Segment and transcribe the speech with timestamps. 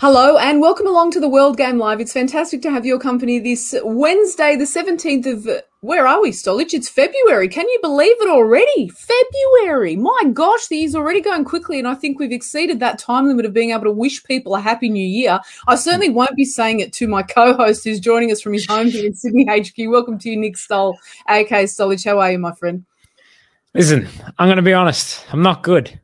[0.00, 2.00] Hello and welcome along to the World Game Live.
[2.00, 6.72] It's fantastic to have your company this Wednesday, the 17th of, where are we, Stolich?
[6.72, 7.48] It's February.
[7.48, 8.88] Can you believe it already?
[8.88, 9.96] February.
[9.96, 13.44] My gosh, the year's already going quickly and I think we've exceeded that time limit
[13.44, 15.38] of being able to wish people a happy new year.
[15.68, 18.86] I certainly won't be saying it to my co-host who's joining us from his home
[18.86, 19.74] here in Sydney HQ.
[19.90, 20.96] Welcome to you, Nick Stoll,
[21.28, 22.06] aka Stolich.
[22.06, 22.86] How are you, my friend?
[23.74, 24.08] Listen,
[24.38, 25.26] I'm going to be honest.
[25.30, 26.00] I'm not good.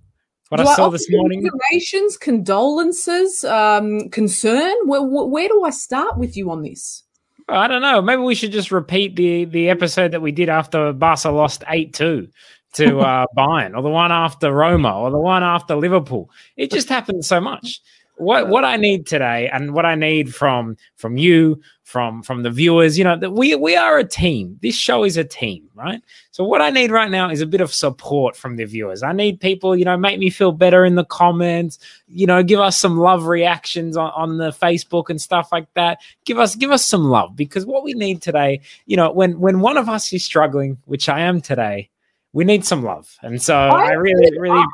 [0.49, 1.43] What do I saw I this morning.
[1.43, 4.75] Condolences, condolences, um, concern.
[4.85, 7.03] Where, where do I start with you on this?
[7.49, 8.01] I don't know.
[8.01, 11.95] Maybe we should just repeat the the episode that we did after Barca lost eight
[11.95, 12.29] two
[12.75, 16.31] to uh, Bayern, or the one after Roma, or the one after Liverpool.
[16.57, 17.81] It just happened so much
[18.17, 22.51] what what I need today, and what I need from from you, from from the
[22.51, 24.59] viewers, you know, that we we are a team.
[24.63, 26.03] This show is a team, right?
[26.31, 29.03] So what I need right now is a bit of support from the viewers.
[29.03, 31.79] I need people, you know, make me feel better in the comments.
[32.09, 36.01] You know, give us some love reactions on, on the Facebook and stuff like that.
[36.25, 39.61] Give us give us some love because what we need today, you know, when when
[39.61, 41.91] one of us is struggling, which I am today,
[42.33, 43.17] we need some love.
[43.23, 44.59] And so I, I really, really.
[44.59, 44.67] I,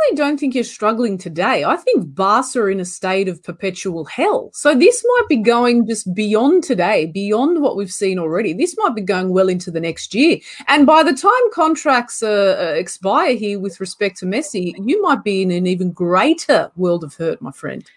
[0.00, 1.64] actually don't think you're struggling today.
[1.64, 4.50] I think Barca are in a state of perpetual hell.
[4.52, 8.52] So this might be going just beyond today, beyond what we've seen already.
[8.52, 10.38] This might be going well into the next year.
[10.68, 15.42] And by the time contracts uh, expire here with respect to Messi, you might be
[15.42, 17.88] in an even greater world of hurt, my friend.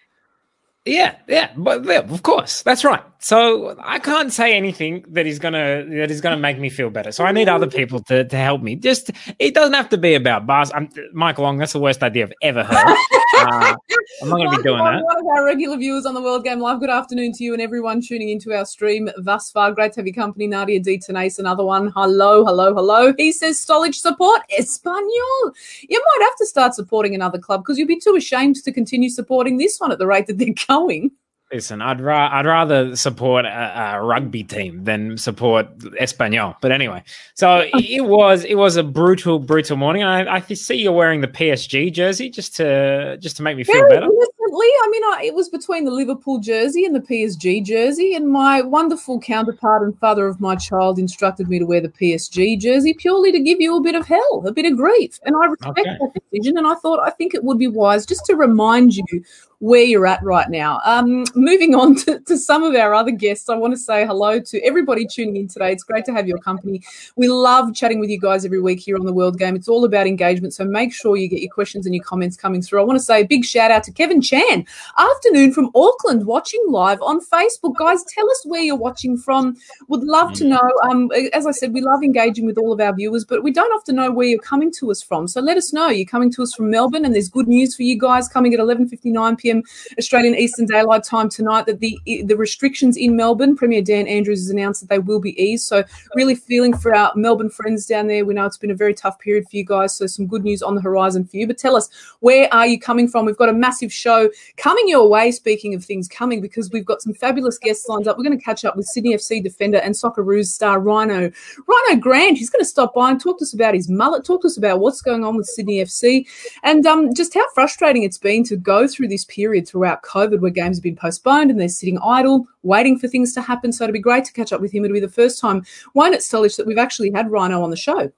[0.86, 3.04] Yeah, yeah, but yeah, of course, that's right.
[3.24, 7.14] So I can't say anything that is gonna that is gonna make me feel better.
[7.14, 8.76] So I need other people to, to help me.
[8.76, 10.74] Just it doesn't have to be about bars.
[10.76, 11.58] I'm Mike Long.
[11.58, 12.98] That's the worst idea I've ever heard.
[13.36, 13.76] Uh,
[14.22, 15.04] I'm not going to be doing that.
[15.04, 16.80] One of our regular viewers on the World Game Live.
[16.80, 19.72] Good afternoon to you and everyone tuning into our stream thus far.
[19.74, 21.02] Great to have your company, Nadia D.
[21.10, 21.92] Another one.
[21.96, 23.14] Hello, hello, hello.
[23.18, 25.54] He says Stolich support Espanyol.
[25.90, 29.10] You might have to start supporting another club because you'll be too ashamed to continue
[29.10, 31.12] supporting this one at the rate that they're going.
[31.54, 36.56] Listen, I'd, ra- I'd rather support a, a, rugby team than support Espanyol.
[36.62, 37.04] But anyway,
[37.36, 40.04] so it was it was a brutal, brutal morning.
[40.04, 43.76] I, I see you're wearing the PSG jersey just to just to make me feel
[43.76, 44.06] Very better.
[44.06, 48.30] Innocently, I mean, I, it was between the Liverpool jersey and the PSG jersey, and
[48.30, 52.96] my wonderful counterpart and father of my child instructed me to wear the PSG jersey
[52.96, 55.78] purely to give you a bit of hell, a bit of grief, and I respect
[55.78, 55.98] okay.
[56.00, 56.58] that decision.
[56.58, 59.24] And I thought I think it would be wise just to remind you
[59.64, 60.82] where you're at right now.
[60.84, 64.38] Um, moving on to, to, some of our other guests, I want to say hello
[64.38, 65.72] to everybody tuning in today.
[65.72, 66.84] It's great to have your company.
[67.16, 69.56] We love chatting with you guys every week here on the World Game.
[69.56, 72.62] It's all about engagement, so make sure you get your questions and your comments coming
[72.62, 72.82] through.
[72.82, 74.66] I want to say a big shout out to Kevin Chan,
[74.98, 77.78] afternoon from Auckland, watching live on Facebook.
[77.78, 79.56] Guys, tell us where you're watching from.
[79.88, 80.72] Would love to know.
[80.90, 83.72] Um, as I said, we love engaging with all of our viewers, but we don't
[83.72, 85.26] often know where you're coming to us from.
[85.26, 85.88] So let us know.
[85.88, 88.60] You're coming to us from Melbourne, and there's good news for you guys coming at
[88.60, 89.64] 11:59 p.m p.m.
[89.98, 94.50] Australian Eastern Daylight Time tonight that the the restrictions in Melbourne, Premier Dan Andrews has
[94.50, 95.66] announced that they will be eased.
[95.66, 95.84] So
[96.16, 98.26] really feeling for our Melbourne friends down there.
[98.26, 99.96] We know it's been a very tough period for you guys.
[99.96, 101.48] So some good news on the horizon for you.
[101.48, 103.26] But tell us, where are you coming from?
[103.26, 105.32] We've got a massive show coming your way.
[105.32, 108.18] Speaking of things coming, because we've got some fabulous guests lined up.
[108.18, 111.32] We're going to catch up with Sydney FC defender and Socceroos star Rhino
[111.68, 112.38] Rhino Grant.
[112.38, 114.58] He's going to stop by and talk to us about his mullet, talk to us
[114.58, 116.28] about what's going on with Sydney FC,
[116.64, 120.40] and um, just how frustrating it's been to go through this period period throughout COVID
[120.40, 123.74] where games have been postponed and they're sitting idle, waiting for things to happen.
[123.74, 124.86] So it'd be great to catch up with him.
[124.86, 127.76] It'll be the first time, one at Stolich, that we've actually had Rhino on the
[127.76, 128.10] show.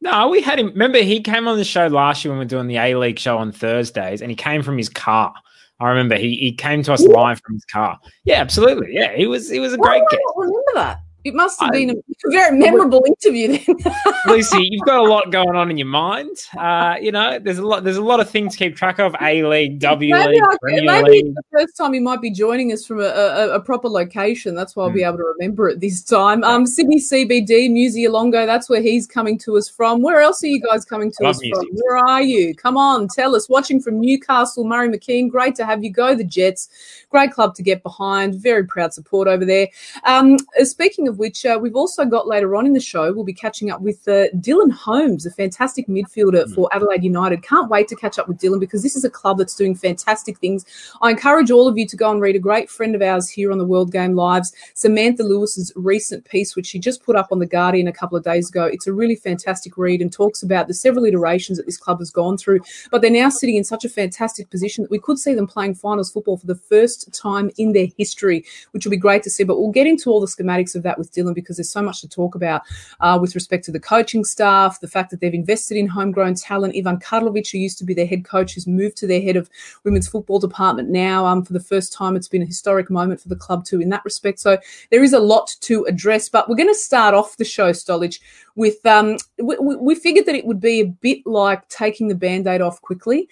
[0.00, 0.68] No, we had him.
[0.68, 3.18] Remember, he came on the show last year when we were doing the A League
[3.18, 5.34] show on Thursdays, and he came from his car.
[5.78, 7.98] I remember he, he came to us live from his car.
[8.24, 8.88] Yeah, absolutely.
[8.90, 10.22] Yeah, he was he was a great guest.
[10.36, 11.00] remember that.
[11.26, 11.94] It must have I, been a
[12.30, 13.76] very memorable interview then.
[14.26, 16.36] Lucy, you've got a lot going on in your mind.
[16.56, 19.16] Uh, you know, there's a lot there's a lot of things to keep track of.
[19.20, 21.34] A League, W maybe League, I, Premier maybe League.
[21.34, 24.54] the first time he might be joining us from a, a, a proper location.
[24.54, 24.94] That's why I'll mm.
[24.94, 25.08] be hmm.
[25.08, 26.44] able to remember it this time.
[26.44, 30.02] Um, Sydney CBD, Museolongo, that's where he's coming to us from.
[30.02, 31.56] Where else are you guys coming to us music.
[31.56, 31.66] from?
[31.72, 32.54] Where are you?
[32.54, 33.48] Come on, tell us.
[33.48, 35.90] Watching from Newcastle, Murray McKean, great to have you.
[35.90, 36.68] Go the Jets.
[37.10, 38.34] Great club to get behind.
[38.34, 39.68] Very proud support over there.
[40.04, 43.32] Um, speaking of which uh, we've also got later on in the show, we'll be
[43.32, 46.54] catching up with uh, Dylan Holmes, a fantastic midfielder mm.
[46.54, 47.42] for Adelaide United.
[47.42, 50.38] Can't wait to catch up with Dylan because this is a club that's doing fantastic
[50.38, 50.64] things.
[51.02, 53.52] I encourage all of you to go and read a great friend of ours here
[53.52, 57.38] on the World Game Lives, Samantha Lewis's recent piece, which she just put up on
[57.38, 58.64] The Guardian a couple of days ago.
[58.64, 62.10] It's a really fantastic read and talks about the several iterations that this club has
[62.10, 62.60] gone through.
[62.90, 65.74] But they're now sitting in such a fantastic position that we could see them playing
[65.74, 69.44] finals football for the first time in their history, which will be great to see.
[69.44, 71.82] But we'll get into all the schematics of that with with Dylan because there's so
[71.82, 72.62] much to talk about
[73.00, 76.74] uh, with respect to the coaching staff, the fact that they've invested in homegrown talent.
[76.76, 79.48] Ivan Karlovic, who used to be their head coach, who's moved to their head of
[79.84, 81.26] women's football department now.
[81.26, 83.88] Um, for the first time, it's been a historic moment for the club too in
[83.90, 84.40] that respect.
[84.40, 84.58] So
[84.90, 88.20] there is a lot to address, but we're going to start off the show, Stolich,
[88.56, 92.62] with um, we, we, figured that it would be a bit like taking the band-aid
[92.62, 93.28] off quickly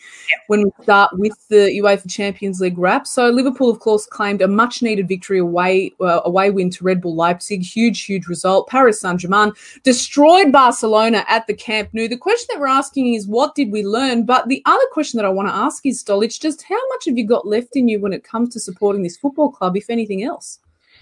[0.49, 3.07] when we start with the UEFA Champions League wrap.
[3.07, 7.15] So Liverpool, of course, claimed a much-needed victory away uh, away win to Red Bull
[7.15, 7.63] Leipzig.
[7.63, 8.69] Huge, huge result.
[8.69, 12.07] Paris Saint-Germain destroyed Barcelona at the Camp Nou.
[12.07, 14.25] The question that we're asking is, what did we learn?
[14.25, 17.17] But the other question that I want to ask is, Stolich, just how much have
[17.17, 20.23] you got left in you when it comes to supporting this football club, if anything
[20.23, 20.59] else?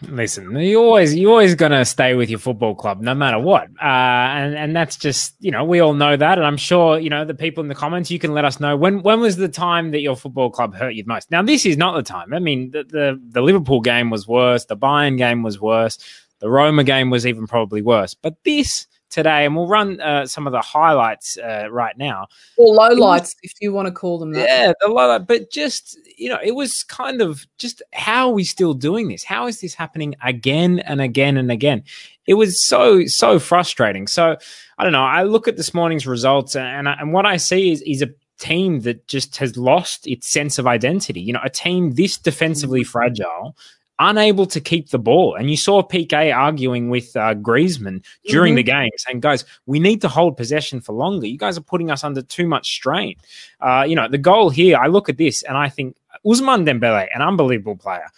[0.08, 3.84] Listen, you always you always gonna stay with your football club no matter what, uh,
[3.84, 7.24] and and that's just you know we all know that, and I'm sure you know
[7.24, 9.92] the people in the comments you can let us know when when was the time
[9.92, 11.30] that your football club hurt you the most.
[11.30, 12.34] Now this is not the time.
[12.34, 15.98] I mean the the, the Liverpool game was worse, the Bayern game was worse,
[16.40, 20.47] the Roma game was even probably worse, but this today, and we'll run uh, some
[20.47, 22.26] of the highlights uh, right now.
[22.56, 24.49] Or lowlights, if you want to call them that.
[24.49, 25.26] Yeah, the lowlight.
[25.26, 29.23] But just, you know, it was kind of just how are we still doing this?
[29.23, 31.85] How is this happening again and again and again?
[32.26, 34.06] It was so, so frustrating.
[34.06, 34.37] So
[34.79, 35.05] I don't know.
[35.05, 38.81] I look at this morning's results, and, and what I see is, is a team
[38.81, 41.20] that just has lost its sense of identity.
[41.20, 42.91] You know, a team this defensively mm-hmm.
[42.91, 43.56] fragile
[43.98, 45.34] unable to keep the ball.
[45.34, 48.56] And you saw Piqué arguing with uh, Griezmann during mm-hmm.
[48.56, 51.26] the game, saying, guys, we need to hold possession for longer.
[51.26, 53.16] You guys are putting us under too much strain.
[53.60, 55.96] Uh, you know, the goal here, I look at this and I think
[56.26, 58.08] Ousmane Dembele, an unbelievable player.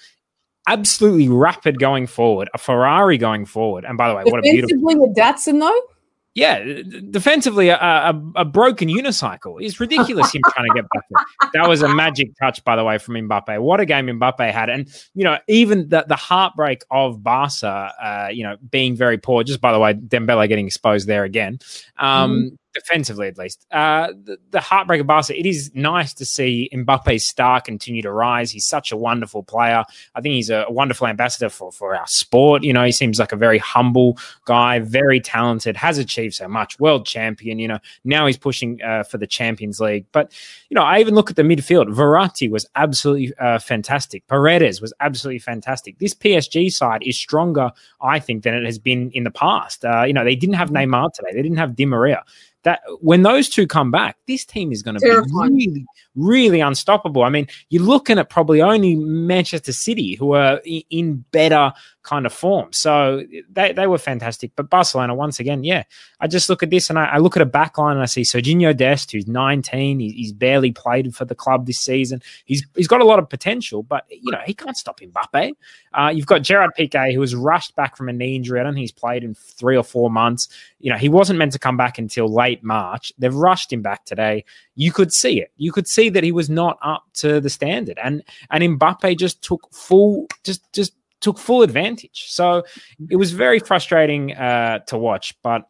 [0.67, 3.85] Absolutely rapid going forward, a Ferrari going forward.
[3.85, 4.79] And by the way, what a beautiful.
[4.81, 5.94] with Datsun, though?
[6.35, 10.33] Yeah, defensively, a, a, a, broken unicycle is ridiculous.
[10.33, 11.51] him trying to get back there.
[11.53, 13.61] That was a magic touch, by the way, from Mbappe.
[13.61, 18.29] What a game Mbappe had, and you know, even the the heartbreak of Barca, uh,
[18.33, 19.45] you know, being very poor.
[19.45, 21.61] Just by the way, Dembele getting exposed there again.
[21.99, 23.67] Um, mm defensively at least.
[23.71, 28.13] Uh, the, the heartbreak of Barca, it is nice to see Mbappe's star continue to
[28.13, 28.51] rise.
[28.51, 29.85] He's such a wonderful player.
[30.15, 32.63] I think he's a wonderful ambassador for, for our sport.
[32.63, 36.79] You know, he seems like a very humble guy, very talented, has achieved so much,
[36.79, 37.59] world champion.
[37.59, 40.07] You know, now he's pushing uh, for the Champions League.
[40.13, 40.33] But,
[40.69, 41.95] you know, I even look at the midfield.
[41.95, 44.27] Verratti was absolutely uh, fantastic.
[44.27, 45.99] Paredes was absolutely fantastic.
[45.99, 49.85] This PSG side is stronger, I think, than it has been in the past.
[49.85, 51.31] Uh, you know, they didn't have Neymar today.
[51.33, 52.25] They didn't have Di Maria
[52.65, 57.23] that when those two come back, this team is going to be really, really unstoppable.
[57.23, 61.73] I mean, you're looking at probably only Manchester City who are in better
[62.05, 62.73] kind of form.
[62.73, 64.53] So they, they were fantastic.
[64.55, 65.83] But Barcelona, once again, yeah,
[66.21, 68.07] I just look at this and I, I look at a back line and I
[68.07, 69.99] see Serginho Dest, who's 19.
[69.99, 72.23] He, he's barely played for the club this season.
[72.45, 75.53] He's he's got a lot of potential, but you know he can't stop Mbappe.
[75.93, 78.61] Uh, you've got Gerard Piqué, who was rushed back from a knee injury.
[78.61, 80.49] I don't think he's played in three or four months.
[80.79, 83.13] You know he wasn't meant to come back until late March.
[83.19, 84.45] They've rushed him back today.
[84.77, 85.51] You could see it.
[85.57, 89.43] You could see that he was not up to the standard, and and Mbappe just
[89.43, 90.93] took full just just
[91.25, 92.27] took full advantage.
[92.29, 92.65] So
[93.11, 95.69] it was very frustrating uh, to watch, but.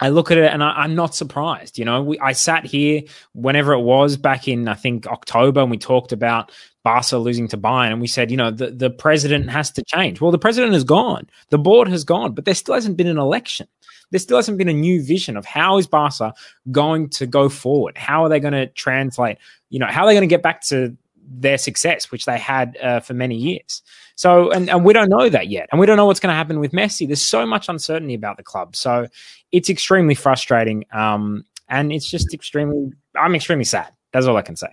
[0.00, 1.78] I look at it and I, am not surprised.
[1.78, 5.70] You know, we, I sat here whenever it was back in, I think, October, and
[5.70, 6.50] we talked about
[6.82, 10.20] Barca losing to Bayern, and we said, you know, the, the president has to change.
[10.20, 13.18] Well, the president has gone, the board has gone, but there still hasn't been an
[13.18, 13.68] election.
[14.10, 16.34] There still hasn't been a new vision of how is Barca
[16.70, 17.96] going to go forward?
[17.96, 19.38] How are they going to translate?
[19.70, 22.76] You know, how are they going to get back to their success, which they had
[22.82, 23.82] uh, for many years.
[24.16, 25.68] So, and, and we don't know that yet.
[25.72, 27.06] And we don't know what's going to happen with Messi.
[27.06, 28.76] There's so much uncertainty about the club.
[28.76, 29.08] So
[29.52, 30.84] it's extremely frustrating.
[30.92, 33.93] Um, and it's just extremely, I'm extremely sad.
[34.14, 34.68] That's all I can say.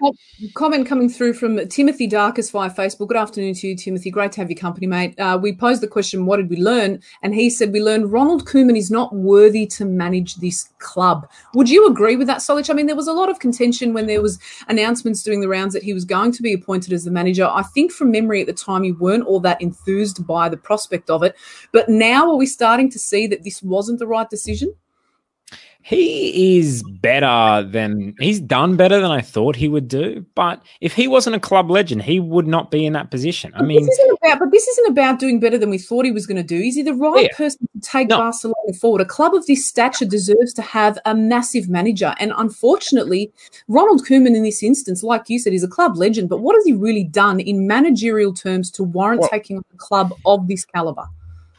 [0.53, 3.07] comment coming through from Timothy Darkus via Facebook.
[3.07, 4.12] Good afternoon to you, Timothy.
[4.12, 5.19] Great to have your company, mate.
[5.19, 7.01] Uh, we posed the question, what did we learn?
[7.24, 11.27] And he said, we learned Ronald Koeman is not worthy to manage this club.
[11.55, 12.69] Would you agree with that, Stolich?
[12.69, 15.74] I mean, there was a lot of contention when there was announcements doing the rounds
[15.74, 17.50] that he was going to be appointed as the manager.
[17.51, 21.10] I think from memory at the time, you weren't all that enthused by the prospect
[21.10, 21.36] of it.
[21.71, 24.75] But now are we starting to see that this wasn't the right decision?
[25.84, 30.26] He is better than he's done better than I thought he would do.
[30.36, 33.52] But if he wasn't a club legend, he would not be in that position.
[33.56, 36.12] I but mean, this about, but this isn't about doing better than we thought he
[36.12, 36.58] was going to do.
[36.58, 37.38] Is he the right yeah.
[37.38, 38.18] person to take no.
[38.18, 39.02] Barcelona forward?
[39.02, 43.32] A club of this stature deserves to have a massive manager, and unfortunately,
[43.68, 46.30] Ronald Koeman in this instance, like you said, is a club legend.
[46.30, 49.78] But what has he really done in managerial terms to warrant well, taking on a
[49.78, 51.08] club of this caliber?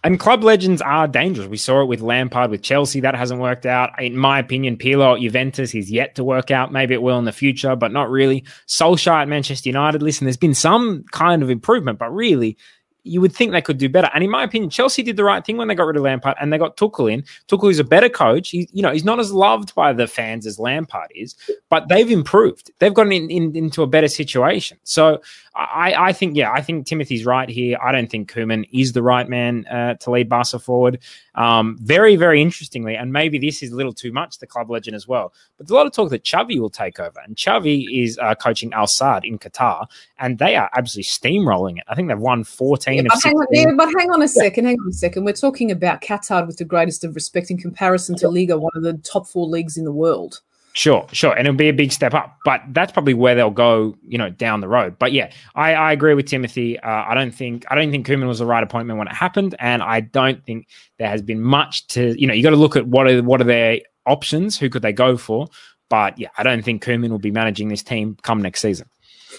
[0.04, 1.46] And club legends are dangerous.
[1.46, 3.00] We saw it with Lampard with Chelsea.
[3.00, 3.90] That hasn't worked out.
[4.02, 6.72] In my opinion, Pirlo at Juventus, he's yet to work out.
[6.72, 8.44] Maybe it will in the future, but not really.
[8.66, 10.02] Solskjaer at Manchester United.
[10.02, 12.56] Listen, there's been some kind of improvement, but really,
[13.04, 14.10] you would think they could do better.
[14.14, 16.36] And in my opinion, Chelsea did the right thing when they got rid of Lampard
[16.40, 17.24] and they got Tuchel in.
[17.48, 18.50] Tuchel is a better coach.
[18.50, 21.34] He, you know, he's not as loved by the fans as Lampard is,
[21.68, 22.70] but they've improved.
[22.78, 24.78] They've gotten in, in, into a better situation.
[24.84, 25.20] So
[25.54, 27.76] I, I think, yeah, I think Timothy's right here.
[27.82, 31.00] I don't think Koeman is the right man uh, to lead Barca forward.
[31.34, 34.94] Um, very, very interestingly, and maybe this is a little too much, the club legend
[34.94, 35.34] as well.
[35.56, 38.34] But there's a lot of talk that Xavi will take over, and Xavi is uh,
[38.34, 39.86] coaching Al Sadd in Qatar,
[40.18, 41.84] and they are absolutely steamrolling it.
[41.86, 44.64] I think they've won 14 yeah, but, hang on, yeah, but hang on a second,
[44.64, 44.70] yeah.
[44.70, 45.24] hang on a second.
[45.24, 48.82] We're talking about Qatar with the greatest of respect in comparison to Liga, one of
[48.82, 50.40] the top four leagues in the world.
[50.74, 53.94] Sure, sure, and it'll be a big step up, but that's probably where they'll go,
[54.08, 54.98] you know, down the road.
[54.98, 56.80] But yeah, I, I agree with Timothy.
[56.80, 59.54] Uh, I don't think I don't think Koeman was the right appointment when it happened,
[59.58, 62.76] and I don't think there has been much to, you know, you got to look
[62.76, 65.46] at what are what are their options, who could they go for.
[65.90, 68.88] But yeah, I don't think Koeman will be managing this team come next season.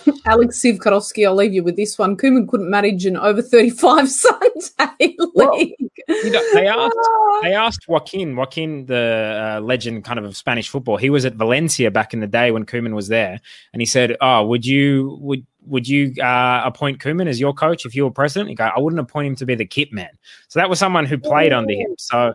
[0.26, 2.18] Alex Sivkarovsky, I'll leave you with this one.
[2.18, 5.30] Koeman couldn't manage an over 35 Sunday league.
[5.34, 6.98] Well, you know, they asked
[7.42, 10.98] they asked Joaquin, Joaquin, the uh, legend kind of of Spanish football.
[10.98, 13.40] He was at Valencia back in the day when Koeman was there,
[13.74, 17.86] and he said, "Oh, would you would would you uh, appoint Koeman as your coach
[17.86, 20.10] if you were president?" He go, "I wouldn't appoint him to be the kit man."
[20.48, 21.96] So that was someone who played under him.
[21.98, 22.34] So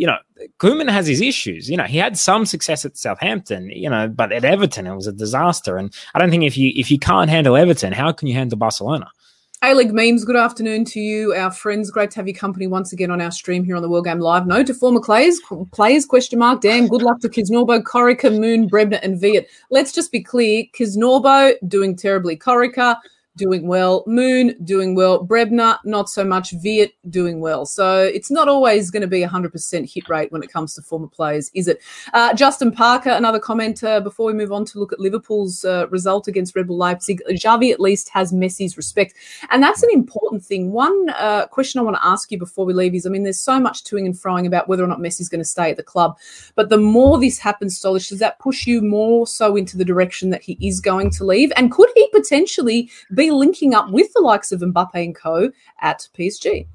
[0.00, 0.16] you know,
[0.56, 1.68] Koeman has his issues.
[1.68, 5.06] You know, he had some success at Southampton, you know, but at Everton it was
[5.06, 5.76] a disaster.
[5.76, 8.56] And I don't think if you if you can't handle Everton, how can you handle
[8.56, 9.10] Barcelona?
[9.62, 11.90] A League Memes, good afternoon to you, our friends.
[11.90, 14.20] Great to have your company once again on our stream here on the World Game
[14.20, 14.46] Live.
[14.46, 15.38] No to former players,
[15.70, 19.44] players, question mark, Damn, good luck to Kisnorbo, Corica, Moon, Brebner, and Veart.
[19.70, 22.38] Let's just be clear, Kisnorbo doing terribly.
[22.38, 22.96] Corica,
[23.40, 24.04] doing well.
[24.06, 25.26] Moon doing well.
[25.26, 26.52] Brebner, not so much.
[26.62, 27.64] Veart doing well.
[27.64, 30.82] So it's not always going to be a 100% hit rate when it comes to
[30.82, 31.80] former players, is it?
[32.12, 35.88] Uh, Justin Parker, another comment uh, before we move on to look at Liverpool's uh,
[35.88, 37.22] result against Red Bull Leipzig.
[37.30, 39.14] Xavi at least has Messi's respect.
[39.48, 40.70] And that's an important thing.
[40.70, 43.40] One uh, question I want to ask you before we leave is I mean, there's
[43.40, 45.82] so much toing and froing about whether or not Messi's going to stay at the
[45.82, 46.18] club.
[46.56, 50.28] But the more this happens, Stolich, does that push you more so into the direction
[50.28, 51.50] that he is going to leave?
[51.56, 56.08] And could he potentially be linking up with the likes of Mbappe and co at
[56.16, 56.66] PSG?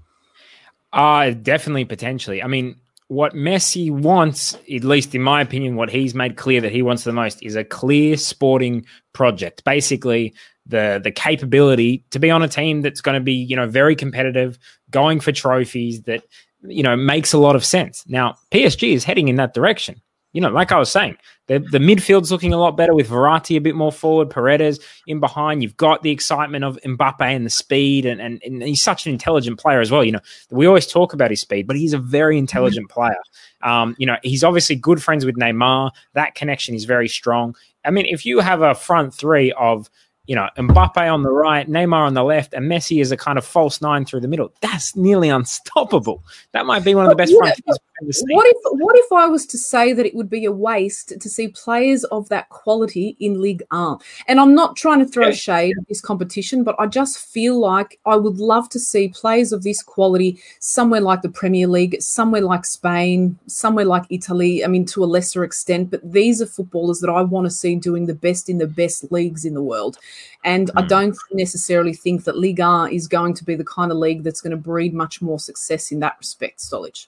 [0.93, 2.41] Uh, definitely potentially.
[2.41, 6.71] I mean, what Messi wants, at least in my opinion, what he's made clear that
[6.71, 9.63] he wants the most is a clear sporting project.
[9.63, 10.33] Basically,
[10.65, 13.95] the the capability to be on a team that's going to be, you know, very
[13.95, 14.57] competitive,
[14.89, 16.23] going for trophies that,
[16.63, 18.03] you know, makes a lot of sense.
[18.07, 20.01] Now, PSG is heading in that direction
[20.35, 21.15] you know, like I was saying,
[21.47, 25.21] the, the midfield's looking a lot better with Verratti a bit more forward, Paredes in
[25.21, 25.63] behind.
[25.63, 29.13] You've got the excitement of Mbappe and the speed, and, and, and he's such an
[29.13, 30.03] intelligent player as well.
[30.03, 30.19] You know,
[30.51, 33.15] we always talk about his speed, but he's a very intelligent player.
[33.61, 35.91] Um, you know, he's obviously good friends with Neymar.
[36.15, 37.55] That connection is very strong.
[37.85, 39.89] I mean, if you have a front three of
[40.27, 43.37] you know, Mbappe on the right, Neymar on the left, and Messi is a kind
[43.37, 44.51] of false nine through the middle.
[44.61, 46.23] That's nearly unstoppable.
[46.51, 47.61] That might be one of the best yeah, front
[48.01, 51.29] What if what if I was to say that it would be a waste to
[51.29, 53.99] see players of that quality in Ligue 1?
[54.27, 57.99] And I'm not trying to throw shade at this competition, but I just feel like
[58.05, 62.41] I would love to see players of this quality somewhere like the Premier League, somewhere
[62.41, 64.63] like Spain, somewhere like Italy.
[64.65, 67.75] I mean, to a lesser extent, but these are footballers that I want to see
[67.75, 69.97] doing the best in the best leagues in the world.
[70.43, 70.73] And mm.
[70.77, 70.87] I hmm.
[70.87, 74.51] don't necessarily think that Liga is going to be the kind of league that's going
[74.51, 77.07] to breed much more success in that respect, Stolich.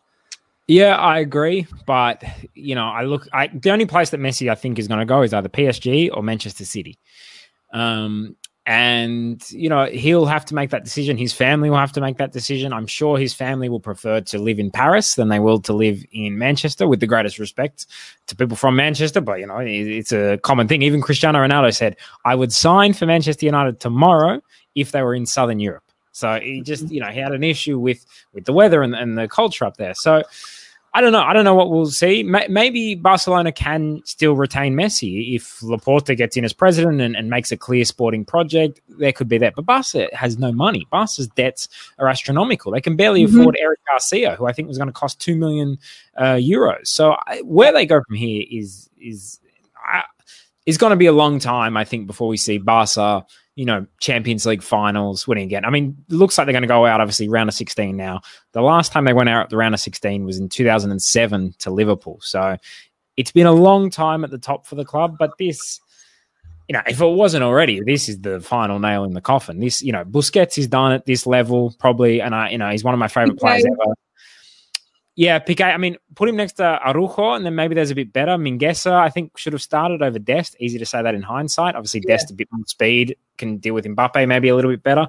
[0.67, 3.27] Yeah, I agree, but you know, I look.
[3.31, 6.09] I, the only place that Messi I think is going to go is either PSG
[6.13, 6.99] or Manchester City.
[7.71, 8.35] Um,
[8.67, 11.15] and you know he'll have to make that decision.
[11.15, 12.73] His family will have to make that decision.
[12.73, 16.03] I'm sure his family will prefer to live in paris than they will to live
[16.11, 17.85] in manchester with the greatest respect
[18.27, 19.21] to people from manchester.
[19.21, 20.81] But you know it's a common thing.
[20.81, 21.95] Even cristiano ronaldo said
[22.25, 24.41] i would sign for manchester united tomorrow
[24.75, 25.85] if they were in southern europe.
[26.11, 29.17] So he just you know he had an issue with with the weather and, and
[29.17, 29.93] the culture up there.
[29.93, 30.23] So
[30.97, 31.21] I don't know.
[31.21, 32.23] I don't know what we'll see.
[32.23, 37.51] Maybe Barcelona can still retain Messi if Laporta gets in as president and, and, makes
[37.51, 38.81] a clear sporting project.
[38.89, 39.53] There could be that.
[39.55, 40.87] But Barca has no money.
[40.89, 42.71] Barca's debts are astronomical.
[42.71, 43.39] They can barely mm-hmm.
[43.39, 45.77] afford Eric Garcia, who I think was going to cost two million
[46.15, 46.87] uh, euros.
[46.87, 49.39] So I, where they go from here is is
[49.93, 50.01] uh,
[50.65, 51.77] is going to be a long time.
[51.77, 53.23] I think before we see Barca
[53.57, 55.65] you know, Champions League finals, winning again.
[55.65, 58.21] I mean, it looks like they're going to go out, obviously, round of 16 now.
[58.51, 61.71] The last time they went out at the round of 16 was in 2007 to
[61.71, 62.19] Liverpool.
[62.21, 62.55] So
[63.17, 65.81] it's been a long time at the top for the club, but this,
[66.67, 69.59] you know, if it wasn't already, this is the final nail in the coffin.
[69.59, 72.83] This, you know, Busquets is done at this level, probably, and I, you know, he's
[72.83, 73.39] one of my favorite okay.
[73.39, 73.95] players ever.
[75.17, 75.73] Yeah, Piqué.
[75.73, 78.33] I mean, put him next to Araujo, and then maybe there's a bit better.
[78.33, 80.55] Mingueza, I think, should have started over Dest.
[80.59, 81.75] Easy to say that in hindsight.
[81.75, 82.13] Obviously, yeah.
[82.13, 85.07] Dest a bit more speed, can deal with Mbappe maybe a little bit better.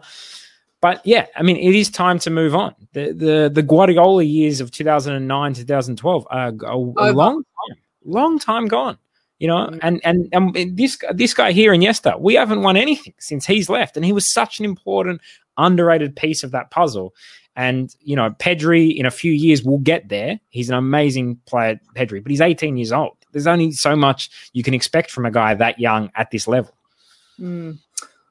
[0.81, 2.75] But yeah, I mean, it is time to move on.
[2.95, 8.67] The the the Guardiola years of 2009 2012 are a, a long time, long time
[8.67, 8.97] gone.
[9.39, 9.79] You know, mm.
[9.83, 13.69] and, and and this this guy here in Iniesta, we haven't won anything since he's
[13.69, 15.21] left, and he was such an important,
[15.59, 17.15] underrated piece of that puzzle.
[17.59, 20.39] And you know, Pedri in a few years will get there.
[20.49, 23.17] He's an amazing player, Pedri, but he's 18 years old.
[23.33, 26.73] There's only so much you can expect from a guy that young at this level.
[27.39, 27.79] Mm.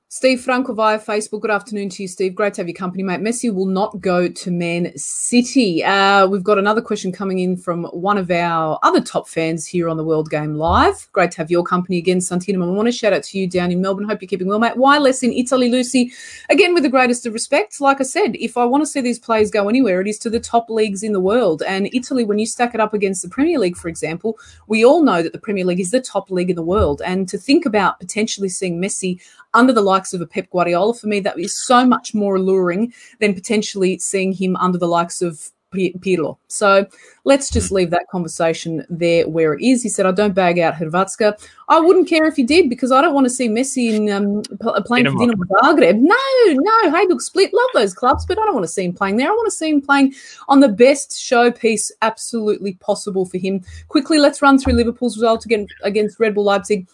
[0.10, 1.42] Steve Franco via Facebook.
[1.42, 2.34] Good afternoon to you, Steve.
[2.34, 3.20] Great to have your company, mate.
[3.20, 5.84] Messi will not go to Man City.
[5.84, 9.90] Uh, we've got another question coming in from one of our other top fans here
[9.90, 11.10] on the World Game Live.
[11.12, 14.08] Great to have your company again, want to shout out to you down in Melbourne.
[14.08, 14.78] Hope you're keeping well, mate.
[14.78, 16.14] Why less in Italy, Lucy?
[16.50, 19.20] Again, with the greatest of respect, like I said, if I want to see these
[19.20, 21.64] players go anywhere, it is to the top leagues in the world.
[21.64, 25.04] And Italy, when you stack it up against the Premier League, for example, we all
[25.04, 27.02] know that the Premier League is the top league in the world.
[27.06, 29.20] And to think about potentially seeing Messi
[29.58, 32.94] under the likes of a Pep Guardiola, for me, that is so much more alluring
[33.20, 36.38] than potentially seeing him under the likes of Pirlo.
[36.48, 36.88] So
[37.26, 39.84] let's just leave that conversation there where it is.
[39.84, 41.38] He said, I don't bag out Hrvatska.
[41.68, 44.42] I wouldn't care if you did because I don't want to see Messi in um,
[44.86, 45.18] playing Dinamo.
[45.18, 46.00] for Dinamo Zagreb.
[46.00, 46.16] No,
[46.54, 46.92] no.
[46.96, 49.28] Hey, look, Split, love those clubs, but I don't want to see him playing there.
[49.28, 50.14] I want to see him playing
[50.48, 53.62] on the best showpiece absolutely possible for him.
[53.90, 56.88] Quickly, let's run through Liverpool's result again against Red Bull Leipzig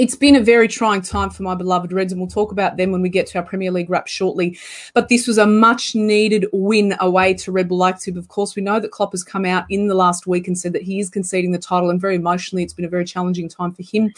[0.00, 2.90] it's been a very trying time for my beloved Reds, and we'll talk about them
[2.90, 4.56] when we get to our Premier League wrap shortly.
[4.94, 8.16] But this was a much needed win away to Red Bull Leipzig.
[8.16, 10.72] Of course, we know that Klopp has come out in the last week and said
[10.72, 13.74] that he is conceding the title, and very emotionally, it's been a very challenging time
[13.74, 14.10] for him.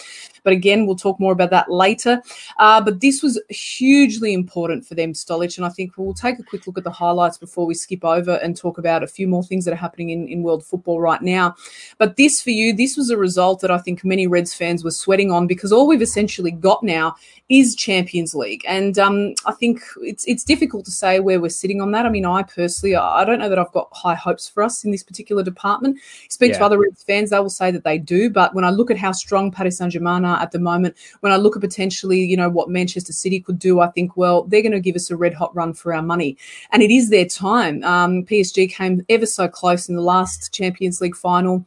[0.45, 2.23] But again, we'll talk more about that later.
[2.61, 6.45] Uh, but this was hugely important for them, Stolich, and I think we'll take a
[6.45, 9.43] quick look at the highlights before we skip over and talk about a few more
[9.43, 11.57] things that are happening in, in world football right now.
[11.99, 14.93] But this for you, this was a result that I think many Reds fans were
[14.93, 17.17] sweating on because all we've essentially got now
[17.49, 21.81] is Champions League, and um, I think it's it's difficult to say where we're sitting
[21.81, 22.07] on that.
[22.07, 24.91] I mean, I personally, I don't know that I've got high hopes for us in
[24.91, 25.99] this particular department.
[26.29, 26.59] Speak yeah.
[26.59, 28.31] to other Reds fans; they will say that they do.
[28.31, 31.33] But when I look at how strong Paris Saint Germain are at the moment, when
[31.33, 34.63] I look at potentially, you know, what Manchester City could do, I think, well, they're
[34.63, 36.39] going to give us a red hot run for our money,
[36.71, 37.83] and it is their time.
[37.85, 41.67] Um, PSG came ever so close in the last Champions League final.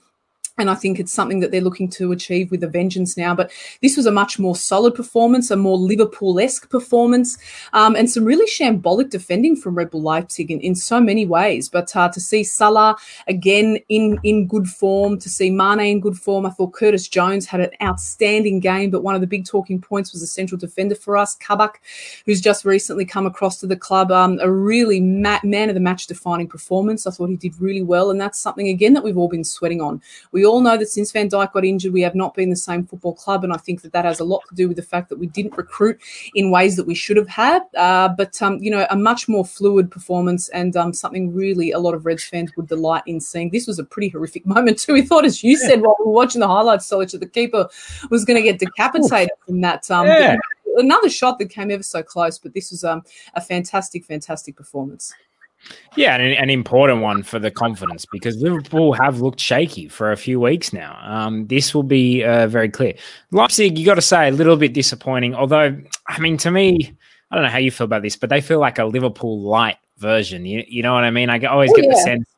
[0.57, 3.35] And I think it's something that they're looking to achieve with a vengeance now.
[3.35, 7.37] But this was a much more solid performance, a more Liverpool esque performance,
[7.73, 11.67] um, and some really shambolic defending from Red Bull Leipzig in, in so many ways.
[11.67, 12.95] But uh, to see Salah
[13.27, 17.45] again in, in good form, to see Mane in good form, I thought Curtis Jones
[17.45, 18.91] had an outstanding game.
[18.91, 21.81] But one of the big talking points was a central defender for us, Kabak,
[22.25, 24.09] who's just recently come across to the club.
[24.09, 27.05] Um, a really ma- man of the match defining performance.
[27.05, 28.09] I thought he did really well.
[28.09, 30.01] And that's something, again, that we've all been sweating on.
[30.31, 32.86] We all know that since Van Dijk got injured, we have not been the same
[32.86, 35.10] football club, and I think that that has a lot to do with the fact
[35.10, 35.99] that we didn't recruit
[36.36, 37.63] in ways that we should have had.
[37.75, 41.79] Uh, but um, you know, a much more fluid performance and um, something really a
[41.79, 43.49] lot of Reds fans would delight in seeing.
[43.49, 44.93] This was a pretty horrific moment too.
[44.93, 47.67] We thought, as you said while we were watching the highlights, so that the keeper
[48.10, 49.89] was going to get decapitated from that.
[49.91, 50.38] Um, yeah.
[50.77, 53.03] Another shot that came ever so close, but this was um,
[53.34, 55.13] a fantastic, fantastic performance.
[55.95, 60.17] Yeah, and an important one for the confidence because Liverpool have looked shaky for a
[60.17, 60.99] few weeks now.
[61.04, 62.95] Um, this will be uh, very clear.
[63.32, 65.36] Leipzig, you got to say, a little bit disappointing.
[65.36, 66.95] Although, I mean, to me,
[67.32, 69.78] I don't know how you feel about this, but they feel like a Liverpool light
[69.97, 70.45] version.
[70.45, 71.30] You, you know what I mean?
[71.30, 71.91] I always oh, get yeah.
[71.91, 72.30] the sense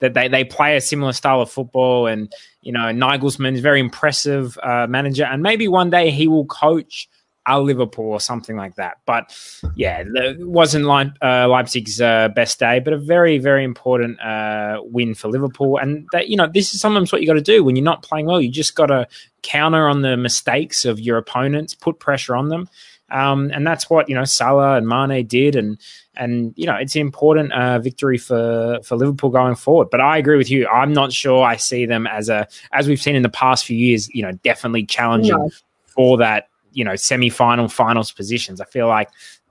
[0.00, 3.80] that they, they play a similar style of football, and you know, Nagelsmann is very
[3.80, 7.08] impressive uh, manager, and maybe one day he will coach
[7.46, 8.98] a Liverpool or something like that.
[9.06, 9.36] But
[9.74, 15.14] yeah, it wasn't uh, Leipzig's uh, best day, but a very, very important uh, win
[15.14, 15.78] for Liverpool.
[15.78, 18.02] And that, you know, this is sometimes what you got to do when you're not
[18.02, 18.40] playing well.
[18.40, 19.08] You just got to
[19.42, 22.68] counter on the mistakes of your opponents, put pressure on them.
[23.10, 25.78] Um, and that's what you know Salah and Mane did, and
[26.16, 29.88] and you know it's an important uh, victory for for Liverpool going forward.
[29.90, 30.66] But I agree with you.
[30.66, 33.76] I'm not sure I see them as a as we've seen in the past few
[33.76, 34.08] years.
[34.14, 35.50] You know, definitely challenging no.
[35.84, 38.60] for that you know semi-final finals positions.
[38.60, 39.08] I feel like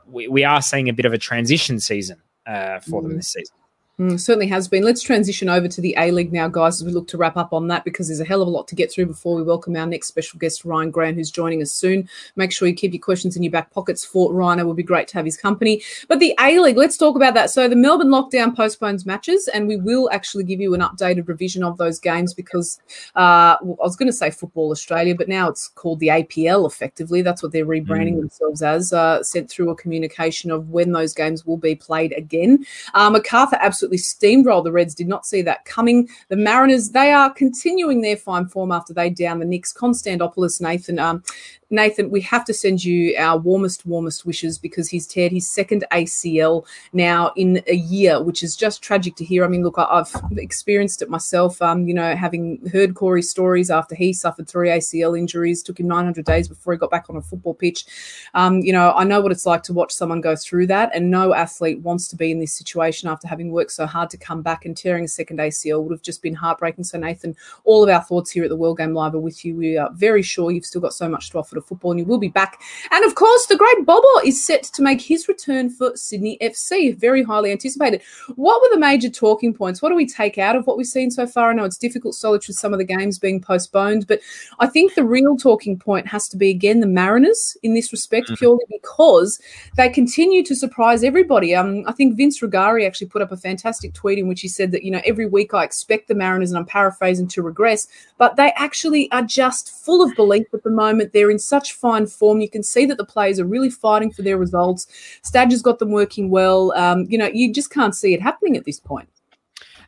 [0.07, 3.03] we, we are seeing a bit of a transition season uh, for mm.
[3.03, 3.55] them this season.
[4.01, 4.83] Mm, certainly has been.
[4.83, 7.53] Let's transition over to the A League now, guys, as we look to wrap up
[7.53, 9.75] on that because there's a hell of a lot to get through before we welcome
[9.75, 12.09] our next special guest, Rhyan Grant, who's joining us soon.
[12.35, 14.57] Make sure you keep your questions in your back pockets for Rhyan.
[14.57, 15.83] It would be great to have his company.
[16.07, 17.51] But the A League, let's talk about that.
[17.51, 21.63] So the Melbourne lockdown postpones matches, and we will actually give you an updated revision
[21.63, 22.79] of those games because
[23.13, 26.65] uh, well, I was going to say Football Australia, but now it's called the APL
[26.65, 27.21] effectively.
[27.21, 28.21] That's what they're rebranding mm.
[28.21, 32.65] themselves as, uh, sent through a communication of when those games will be played again.
[32.95, 36.07] Uh, Macarthur absolutely steamrolled the Reds, did not see that coming.
[36.29, 39.73] The Mariners, they are continuing their fine form after they down the Nix.
[39.73, 41.23] Konstandopoulos, Nathan, um,
[41.71, 45.85] Nathan, we have to send you our warmest, warmest wishes because he's teared his second
[45.91, 49.45] ACL now in a year, which is just tragic to hear.
[49.45, 51.61] I mean, look, I've experienced it myself.
[51.61, 55.87] Um, you know, having heard Corey's stories after he suffered three ACL injuries, took him
[55.87, 57.85] 900 days before he got back on a football pitch.
[58.33, 61.09] Um, you know, I know what it's like to watch someone go through that, and
[61.09, 64.41] no athlete wants to be in this situation after having worked so hard to come
[64.41, 66.83] back and tearing a second ACL would have just been heartbreaking.
[66.83, 69.55] So, Nathan, all of our thoughts here at the World Game Live are with you.
[69.55, 72.05] We are very sure you've still got so much to offer to football and you
[72.05, 72.61] will be back.
[72.91, 76.97] And of course, the great Bobô is set to make his return for Sydney FC,
[76.97, 78.01] very highly anticipated.
[78.35, 79.81] What were the major talking points?
[79.81, 81.51] What do we take out of what we've seen so far?
[81.51, 84.19] I know it's difficult, Stolich, with some of the games being postponed, but
[84.59, 88.27] I think the real talking point has to be again the Mariners in this respect,
[88.27, 88.35] mm-hmm.
[88.35, 89.39] purely because
[89.77, 91.55] they continue to surprise everybody.
[91.55, 94.71] Um, I think Vince Rugari actually put up a fantastic tweet in which he said
[94.71, 98.35] that, you know, every week I expect the Mariners, and I'm paraphrasing, to regress, but
[98.35, 101.13] they actually are just full of belief at the moment.
[101.13, 102.39] They're in such fine form.
[102.39, 104.87] You can see that the players are really fighting for their results.
[105.21, 106.71] Stadge has got them working well.
[106.83, 109.09] Um, you know, you just can't see it happening at this point.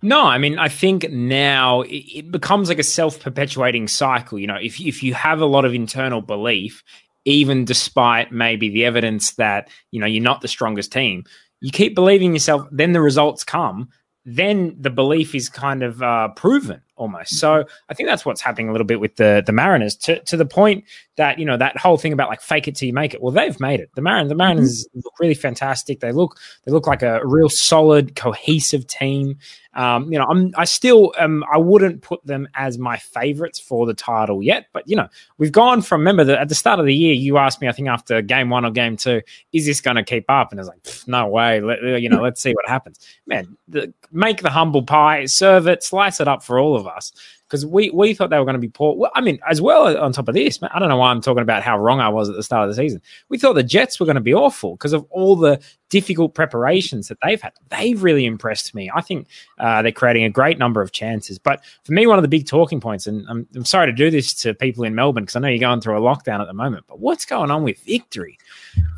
[0.02, 4.38] No, I mean, I think now it, becomes like a self perpetuating cycle.
[4.38, 6.84] You know, if, if you have a lot of internal belief,
[7.23, 11.23] even despite maybe the evidence that, you know, you're not the strongest team,
[11.62, 13.88] you keep believing yourself, then the results come,
[14.26, 17.38] then the belief is kind of uh, proven almost.
[17.40, 17.70] So mm-hmm.
[17.90, 20.46] I think that's what's happening a little bit with the the Mariners to to the
[20.46, 20.84] point
[21.16, 23.22] that you know that whole thing about like fake it till you make it.
[23.22, 23.90] Well, they've made it.
[23.96, 25.00] The Mariners the Mariners mm-hmm.
[25.04, 26.00] look really fantastic.
[26.00, 29.38] They look they look like a real solid cohesive team.
[29.76, 33.86] Um, you know, I'm I still um I wouldn't put them as my favorites for
[33.86, 36.86] the title yet, but you know, we've gone from remember that at the start of
[36.86, 39.82] the year you asked me I think after game 1 or game 2, is this
[39.82, 40.52] going to keep up?
[40.52, 41.62] And I was like, no way.
[41.62, 43.00] Let, you know, let's see what happens.
[43.26, 47.12] Man, the, make the humble pie, serve it, slice it up for all of us
[47.48, 48.96] because we we thought they were going to be poor.
[48.96, 51.22] Well, I mean, as well on top of this, man, I don't know why I'm
[51.22, 53.02] talking about how wrong I was at the start of the season.
[53.30, 57.08] We thought the Jets were going to be awful because of all the difficult preparations
[57.08, 57.54] that they've had.
[57.69, 58.89] They've really impressed me.
[58.93, 59.28] I think
[59.60, 61.38] uh, they're creating a great number of chances.
[61.38, 64.10] But for me, one of the big talking points, and I'm, I'm sorry to do
[64.10, 66.54] this to people in Melbourne because I know you're going through a lockdown at the
[66.54, 68.39] moment, but what's going on with victory?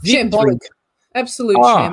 [0.02, 0.30] victory.
[0.30, 0.60] Shambolic.
[1.14, 1.92] Absolute oh,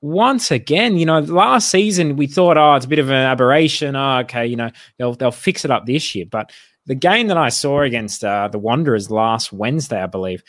[0.00, 3.96] once again, you know, last season we thought, oh, it's a bit of an aberration.
[3.96, 6.26] Oh, okay, you know, they'll they'll fix it up this year.
[6.30, 6.52] But
[6.86, 10.42] the game that I saw against uh, the Wanderers last Wednesday, I believe,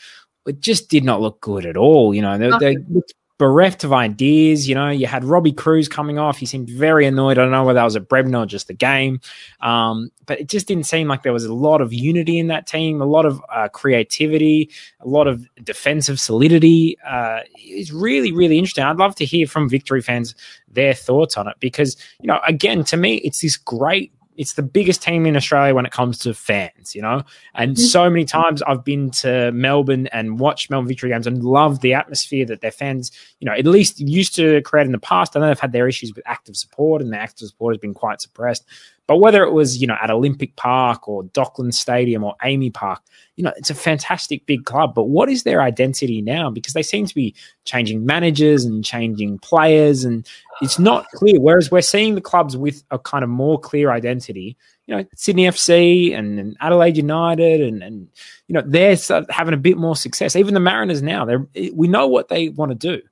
[0.46, 2.14] it just did not look good at all.
[2.14, 4.68] You know, they, they looked bereft of ideas.
[4.68, 6.38] You know, you had Robbie Kruse coming off.
[6.38, 7.38] He seemed very annoyed.
[7.38, 9.20] I don't know whether that was a Brebner or just the game.
[9.60, 12.68] Um, but it just didn't seem like there was a lot of unity in that
[12.68, 16.96] team, a lot of uh, creativity, a lot of defensive solidity.
[17.04, 18.84] Uh, it's really, really interesting.
[18.84, 20.36] I'd love to hear from Victory fans
[20.68, 24.62] their thoughts on it because, you know, again, to me, it's this great it's the
[24.62, 27.22] biggest team in Australia when it comes to fans, you know.
[27.54, 27.84] And mm-hmm.
[27.84, 31.94] so many times I've been to Melbourne and watched Melbourne Victory games and loved the
[31.94, 35.36] atmosphere that their fans, you know, at least used to create in the past.
[35.36, 37.94] I know they've had their issues with active support, and the active support has been
[37.94, 38.64] quite suppressed.
[39.08, 43.02] But whether it was, you know, at Olympic Park or Dockland Stadium or AAMI Park,
[43.36, 44.94] you know, it's a fantastic big club.
[44.94, 46.50] But what is their identity now?
[46.50, 47.34] Because they seem to be
[47.64, 50.26] changing managers and changing players, and
[50.60, 51.40] it's not clear.
[51.40, 55.46] Whereas we're seeing the clubs with a kind of more clear identity, you know, Sydney
[55.46, 58.08] FC and, and Adelaide United, and, and
[58.46, 58.96] you know, they're
[59.30, 60.36] having a bit more success.
[60.36, 63.02] Even the Mariners now, they we know what they want to do.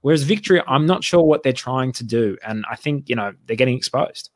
[0.00, 3.32] Whereas Victory, I'm not sure what they're trying to do, and I think you know
[3.46, 4.30] they're getting exposed.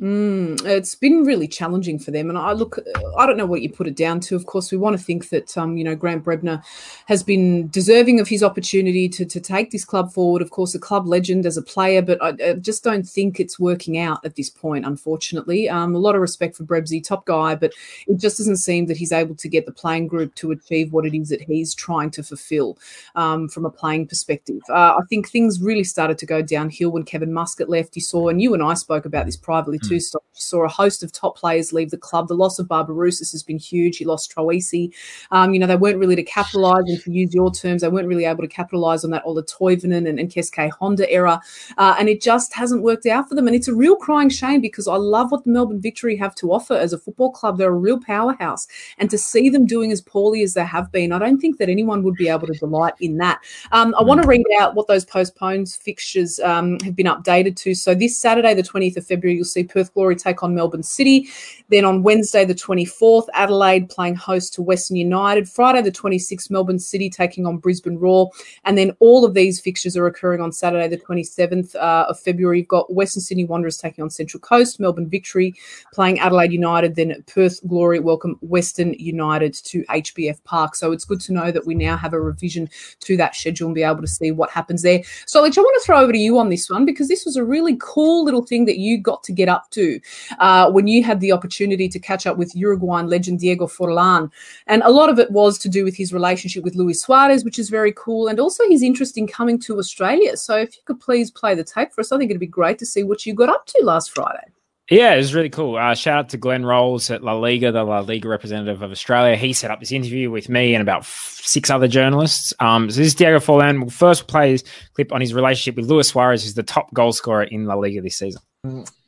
[0.00, 2.30] Mm, it's been really challenging for them.
[2.30, 2.78] And I look,
[3.18, 4.36] I don't know what you put it down to.
[4.36, 6.62] Of course, we want to think that, um, you know, Grant Brebner
[7.04, 10.40] has been deserving of his opportunity to, to take this club forward.
[10.40, 13.60] Of course, a club legend as a player, but I, I just don't think it's
[13.60, 15.68] working out at this point, unfortunately.
[15.68, 17.74] Um, a lot of respect for Brebsy, top guy, but
[18.06, 21.04] it just doesn't seem that he's able to get the playing group to achieve what
[21.04, 22.78] it is that he's trying to fulfill
[23.16, 24.62] um, from a playing perspective.
[24.70, 27.96] Uh, I think things really started to go downhill when Kevin Muscat left.
[27.96, 31.02] You saw, and you and I spoke about this privately too two saw a host
[31.02, 32.28] of top players leave the club.
[32.28, 33.98] The loss of Barbarouses has been huge.
[33.98, 34.92] He lost Troisi.
[35.30, 38.08] Um, you know, they weren't really to capitalise, and to use your terms, they weren't
[38.08, 41.40] really able to capitalise on that Ola Toivonen and, and Keisuke Honda era.
[41.78, 43.46] Uh, and it just hasn't worked out for them.
[43.46, 46.52] And it's a real crying shame because I love what the Melbourne Victory have to
[46.52, 47.58] offer as a football club.
[47.58, 48.66] They're a real powerhouse.
[48.98, 51.68] And to see them doing as poorly as they have been, I don't think that
[51.68, 53.40] anyone would be able to delight in that.
[53.72, 57.74] Um, I want to read out what those postponed fixtures um, have been updated to.
[57.74, 60.82] So this Saturday, the 20th of February, you'll see Perth Perth Glory take on Melbourne
[60.82, 61.28] City.
[61.70, 65.48] Then on Wednesday, the 24th, Adelaide playing host to Western United.
[65.48, 68.30] Friday, the 26th, Melbourne City taking on Brisbane Roar.
[68.64, 72.58] And then all of these fixtures are occurring on Saturday, the 27th uh, of February.
[72.58, 75.54] You've got Western Sydney Wanderers taking on Central Coast, Melbourne Victory
[75.94, 80.76] playing Adelaide United, then Perth Glory welcome Western United to HBF Park.
[80.76, 82.68] So it's good to know that we now have a revision
[83.00, 85.00] to that schedule and be able to see what happens there.
[85.24, 87.36] So, Lich, I want to throw over to you on this one because this was
[87.36, 90.00] a really cool little thing that you got to get up to
[90.38, 94.30] uh, when you had the opportunity to catch up with Uruguayan legend Diego Forlan.
[94.66, 97.58] And a lot of it was to do with his relationship with Luis Suarez, which
[97.58, 100.36] is very cool, and also his interest in coming to Australia.
[100.36, 102.78] So, if you could please play the tape for us, I think it'd be great
[102.78, 104.52] to see what you got up to last Friday.
[104.90, 105.76] Yeah, it was really cool.
[105.76, 109.36] Uh, shout out to Glenn Rolls at La Liga, the La Liga representative of Australia.
[109.36, 112.52] He set up this interview with me and about f- six other journalists.
[112.58, 113.78] Um, so this is Diego Forlan.
[113.78, 117.12] We'll first play his clip on his relationship with Luis Suarez, who's the top goal
[117.12, 118.42] scorer in La Liga this season.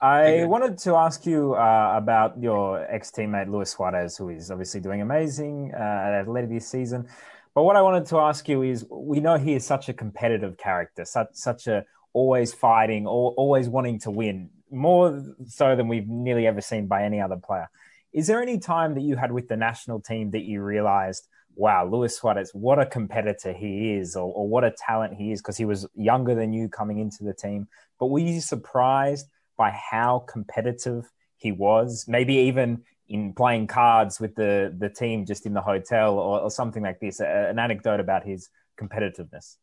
[0.00, 4.80] I wanted to ask you uh, about your ex teammate Luis Suarez, who is obviously
[4.80, 7.06] doing amazing uh, at Atleti this season.
[7.54, 10.56] But what I wanted to ask you is, we know he is such a competitive
[10.56, 11.84] character, such such a
[12.14, 17.20] always fighting, always wanting to win more so than we've nearly ever seen by any
[17.20, 17.68] other player.
[18.14, 21.86] Is there any time that you had with the national team that you realized, wow,
[21.86, 25.58] Luis Suarez, what a competitor he is, or, or what a talent he is, because
[25.58, 27.68] he was younger than you coming into the team?
[27.98, 29.28] But were you surprised
[29.62, 31.04] by how competitive
[31.36, 32.06] he was?
[32.08, 36.50] Maybe even in playing cards with the, the team just in the hotel or, or
[36.50, 38.48] something like this, a, an anecdote about his
[38.80, 39.56] competitiveness.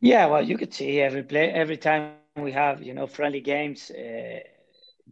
[0.00, 3.90] Yeah, well, you could see every play every time we have you know friendly games
[3.90, 4.40] uh,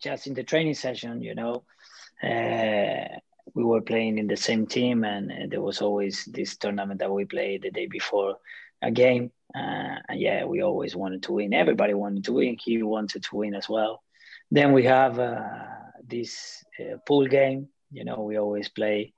[0.07, 1.55] just in the training session you know
[2.23, 3.09] uh,
[3.55, 7.11] we were playing in the same team and uh, there was always this tournament that
[7.11, 8.37] we played the day before
[8.83, 12.83] a game uh, and yeah we always wanted to win everybody wanted to win he
[12.83, 14.03] wanted to win as well
[14.51, 15.41] then we have uh,
[16.07, 19.13] this uh, pool game you know we always play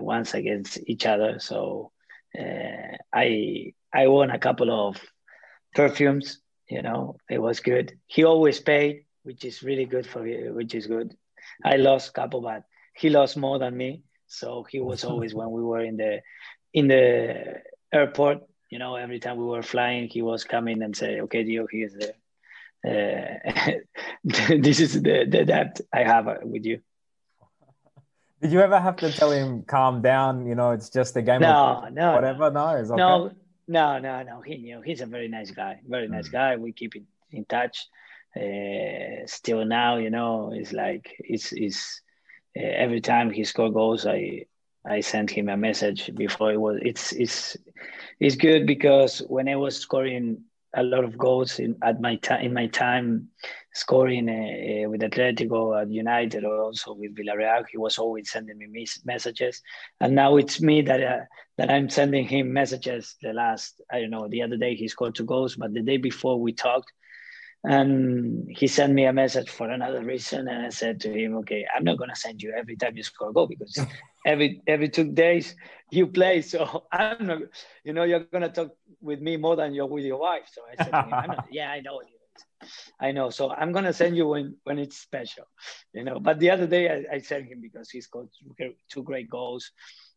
[0.00, 1.90] once against each other so
[3.12, 4.96] i i won a couple of
[5.74, 7.92] perfumes you know, it was good.
[8.06, 11.14] He always paid, which is really good for you, which is good.
[11.64, 12.64] I lost a couple, but
[12.94, 14.04] he lost more than me.
[14.26, 16.20] So he was always when we were in the
[16.72, 17.62] in the
[17.94, 18.38] airport.
[18.70, 21.94] You know, every time we were flying, he was coming and say, "Okay, Dio, here's
[21.94, 22.10] the
[22.86, 23.72] uh,
[24.58, 26.80] this is the, the debt I have uh, with you."
[28.42, 30.46] Did you ever have to tell him calm down?
[30.46, 31.40] You know, it's just a game.
[31.40, 32.50] No, no, whatever.
[32.50, 32.96] No, no, okay.
[32.96, 33.30] no
[33.66, 34.40] no, no, no.
[34.40, 35.80] He knew he's a very nice guy.
[35.86, 36.32] Very nice mm.
[36.32, 36.56] guy.
[36.56, 37.86] We keep in, in touch.
[38.36, 42.02] Uh, still now, you know, it's like it's it's
[42.56, 44.46] uh, every time he score goals, I
[44.86, 46.78] I sent him a message before it was.
[46.82, 47.56] It's it's
[48.20, 50.44] it's good because when I was scoring
[50.76, 53.28] a lot of goals in at my time in my time
[53.72, 57.64] scoring uh, uh, with Atletico at United or also with Villarreal.
[57.70, 59.62] He was always sending me mes- messages,
[60.00, 61.20] and now it's me that uh,
[61.58, 63.16] that I'm sending him messages.
[63.22, 65.96] The last I don't know the other day he scored two goals, but the day
[65.96, 66.92] before we talked,
[67.64, 71.66] and he sent me a message for another reason, and I said to him, "Okay,
[71.74, 73.86] I'm not gonna send you every time you score a goal because
[74.26, 75.56] every every two days
[75.90, 77.38] you play, so I'm not,
[77.84, 78.62] you know, you're gonna talk
[79.00, 81.70] with me more than you're with your wife." So I said, to him, not, "Yeah,
[81.70, 82.00] I know."
[83.00, 83.30] I know.
[83.30, 85.44] So I'm gonna send you when when it's special,
[85.92, 86.18] you know.
[86.20, 88.28] But the other day I, I sent him because he scored
[88.90, 89.70] two great goals.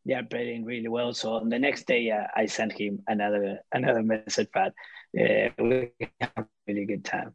[0.05, 1.13] They are playing really well.
[1.13, 4.39] So on the next day uh, I sent him another another message.
[4.41, 4.73] But
[5.17, 7.33] uh, we have a really good time.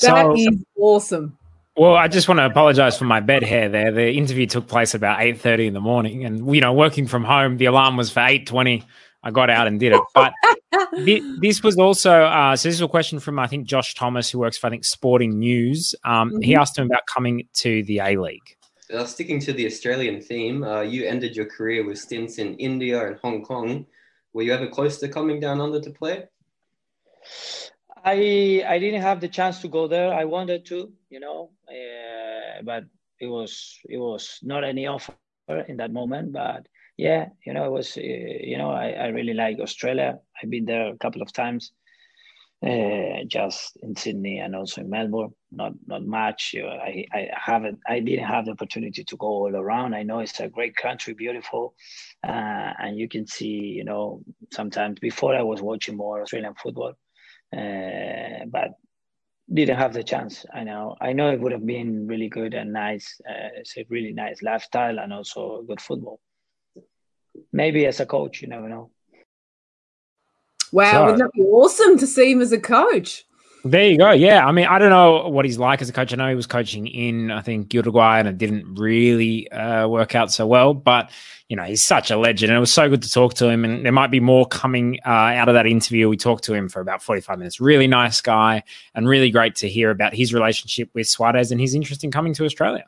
[0.00, 1.38] That so, is awesome.
[1.76, 3.92] Well, I just want to apologize for my bed hair there.
[3.92, 7.56] The interview took place about 8.30 in the morning and, you know, working from home,
[7.56, 8.84] the alarm was for 8.20.
[9.22, 10.00] I got out and did it.
[10.14, 10.32] But
[11.40, 14.38] this was also uh, so this is a question from I think Josh Thomas, who
[14.38, 15.94] works for I think Sporting News.
[16.04, 16.40] Um, mm-hmm.
[16.40, 18.56] He asked him about coming to the A League.
[18.92, 23.06] Uh, sticking to the Australian theme, uh, you ended your career with stints in India
[23.06, 23.86] and Hong Kong.
[24.32, 26.24] Were you ever close to coming down under to play?
[28.04, 30.12] I I didn't have the chance to go there.
[30.12, 32.84] I wanted to, you know, uh, but
[33.18, 35.14] it was it was not any offer
[35.68, 36.32] in that moment.
[36.32, 36.66] But
[36.96, 40.18] yeah, you know, it was, uh, you know, I, I really like Australia.
[40.40, 41.72] I've been there a couple of times,
[42.64, 45.34] uh, just in Sydney and also in Melbourne.
[45.52, 46.54] Not not much.
[46.56, 49.94] I, I haven't, I didn't have the opportunity to go all around.
[49.94, 51.74] I know it's a great country, beautiful,
[52.26, 56.94] uh, and you can see, you know, sometimes before I was watching more Australian football,
[57.56, 58.70] uh, but
[59.52, 60.46] didn't have the chance.
[60.54, 60.96] I know.
[61.00, 63.20] I know it would have been really good and nice.
[63.28, 66.20] Uh, it's a really nice lifestyle and also good football
[67.52, 68.90] maybe as a coach, you never know.
[70.72, 73.24] Wow, so, wouldn't that be awesome to see him as a coach?
[73.64, 74.10] There you go.
[74.12, 74.46] Yeah.
[74.46, 76.12] I mean, I don't know what he's like as a coach.
[76.12, 80.14] I know he was coaching in, I think, Uruguay and it didn't really uh, work
[80.14, 80.72] out so well.
[80.72, 81.10] But,
[81.48, 83.66] you know, he's such a legend and it was so good to talk to him.
[83.66, 86.08] And there might be more coming uh, out of that interview.
[86.08, 87.60] We talked to him for about 45 minutes.
[87.60, 88.62] Really nice guy
[88.94, 92.32] and really great to hear about his relationship with Suarez and his interest in coming
[92.34, 92.86] to Australia.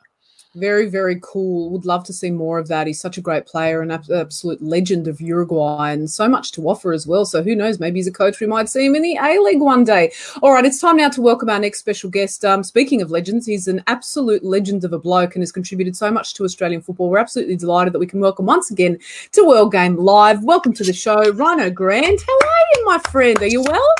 [0.55, 1.71] Very, very cool.
[1.71, 2.85] Would love to see more of that.
[2.85, 6.93] He's such a great player, an absolute legend of Uruguay, and so much to offer
[6.93, 7.25] as well.
[7.25, 7.79] So who knows?
[7.79, 8.39] Maybe he's a coach.
[8.39, 10.11] We might see him in the A League one day.
[10.43, 12.45] All right, it's time now to welcome our next special guest.
[12.45, 16.11] Um, speaking of legends, he's an absolute legend of a bloke and has contributed so
[16.11, 17.09] much to Australian football.
[17.09, 18.99] We're absolutely delighted that we can welcome once again
[19.31, 20.43] to World Game Live.
[20.43, 22.21] Welcome to the show, Rhino Grant.
[22.21, 23.41] How are you, my friend?
[23.41, 23.95] Are you well?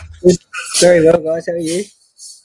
[0.79, 1.47] Very well, guys.
[1.47, 1.83] How are you?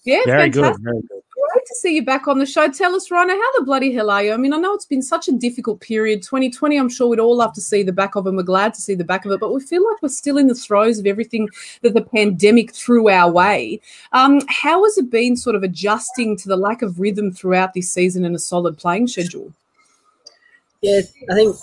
[0.04, 0.82] Yeah, very fantastic.
[0.82, 0.82] good.
[0.82, 2.70] Very good great to see you back on the show.
[2.70, 4.32] Tell us, Rhino, how the bloody hell are you?
[4.32, 6.22] I mean, I know it's been such a difficult period.
[6.22, 8.32] 2020, I'm sure we'd all love to see the back of it.
[8.32, 10.46] We're glad to see the back of it, but we feel like we're still in
[10.46, 11.48] the throes of everything
[11.82, 13.80] that the pandemic threw our way.
[14.12, 17.92] Um, how has it been sort of adjusting to the lack of rhythm throughout this
[17.92, 19.52] season and a solid playing schedule?
[20.80, 21.56] Yeah, I think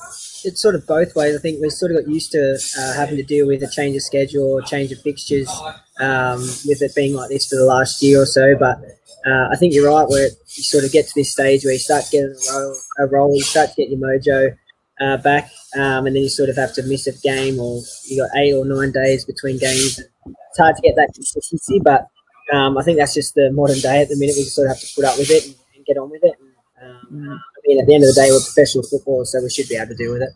[0.44, 1.36] it's sort of both ways.
[1.36, 3.96] I think we've sort of got used to uh, having to deal with a change
[3.96, 5.50] of schedule change of fixtures
[6.00, 8.56] um, with it being like this for the last year or so.
[8.58, 8.80] But
[9.26, 11.80] uh, I think you're right where you sort of get to this stage where you
[11.80, 14.56] start getting a roll, a roll you start to get your mojo
[15.02, 18.22] uh, back, um, and then you sort of have to miss a game or you
[18.22, 20.00] got eight or nine days between games.
[20.00, 22.08] It's hard to get that consistency, but
[22.54, 24.36] um, I think that's just the modern day at the minute.
[24.38, 26.24] We just sort of have to put up with it and, and get on with
[26.24, 26.36] it.
[26.80, 29.50] And, um, I mean, at the end of the day, we're professional footballers, so we
[29.50, 30.30] should be able to deal with it.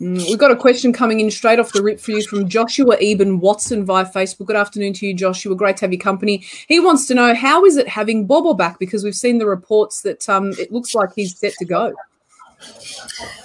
[0.00, 2.96] Mm, we've got a question coming in straight off the rip for you from Joshua
[3.00, 4.46] Eben Watson via Facebook.
[4.46, 5.56] Good afternoon to you, Joshua.
[5.56, 6.44] Great to have your company.
[6.68, 10.02] He wants to know how is it having Bobô back because we've seen the reports
[10.02, 11.94] that um, it looks like he's set to go.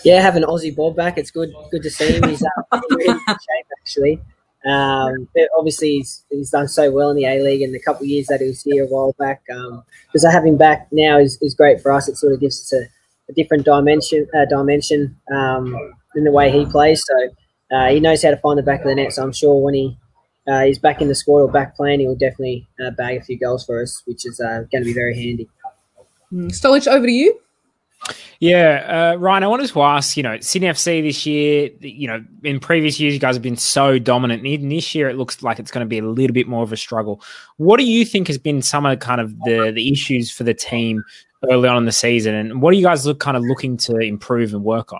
[0.03, 1.51] Yeah, having Aussie Bob back, it's good.
[1.71, 2.29] Good to see him.
[2.29, 4.21] He's uh, really good shape actually.
[4.65, 8.09] Um, obviously, he's, he's done so well in the A League in the couple of
[8.09, 9.41] years that he was here a while back.
[9.51, 12.07] Um, because having him back now is, is great for us.
[12.07, 12.85] It sort of gives us a,
[13.29, 14.27] a different dimension.
[14.35, 15.19] Uh, dimension.
[15.31, 17.03] Um, in the way he plays.
[17.05, 19.13] So uh, he knows how to find the back of the net.
[19.13, 19.97] So I'm sure when he
[20.47, 23.23] uh, he's back in the squad or back playing, he will definitely uh, bag a
[23.23, 25.49] few goals for us, which is uh, going to be very handy.
[26.33, 26.49] Mm.
[26.49, 27.39] Stolich, over to you.
[28.39, 32.21] Yeah, uh, Rhyan, I wanted to ask, you know, Sydney FC this year, you know,
[32.43, 34.39] in previous years, you guys have been so dominant.
[34.39, 36.63] And even this year, it looks like it's going to be a little bit more
[36.63, 37.21] of a struggle.
[37.55, 40.53] What do you think has been some of kind of the, the issues for the
[40.53, 41.03] team
[41.49, 42.35] early on in the season?
[42.35, 44.99] And what are you guys look, kind of looking to improve and work on?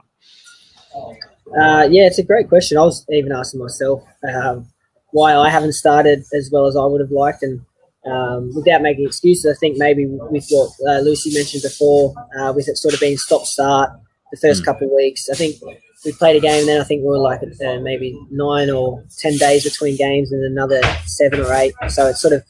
[0.96, 2.78] Uh, yeah, it's a great question.
[2.78, 4.68] I was even asking myself um,
[5.12, 7.62] why I haven't started as well as I would have liked, and
[8.06, 12.68] um, without making excuses, I think maybe with what uh, Lucy mentioned before, uh, with
[12.68, 13.92] it sort of being stop start
[14.32, 14.66] the first mm.
[14.66, 15.58] couple of weeks, I think
[16.04, 19.04] we played a game, and then I think we were like uh, maybe nine or
[19.20, 21.74] ten days between games, and another seven or eight.
[21.90, 22.44] So it's sort of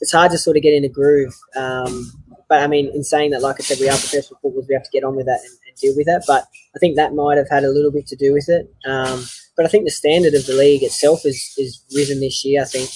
[0.00, 1.34] it's hard to sort of get in a groove.
[1.54, 2.10] Um,
[2.48, 4.66] but I mean, in saying that, like I said, we are professional footballers.
[4.68, 6.24] We have to get on with that and, and, deal with that.
[6.26, 8.72] But I think that might have had a little bit to do with it.
[8.86, 9.24] Um,
[9.56, 12.62] but I think the standard of the league itself is is risen this year.
[12.62, 12.90] I think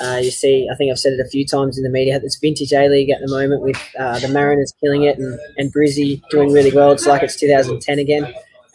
[0.00, 2.18] uh, you see, I think I've said it a few times in the media.
[2.22, 5.72] It's vintage A League at the moment with uh, the Mariners killing it and and
[5.72, 6.92] Brizzy doing really well.
[6.92, 8.24] It's like it's 2010 again.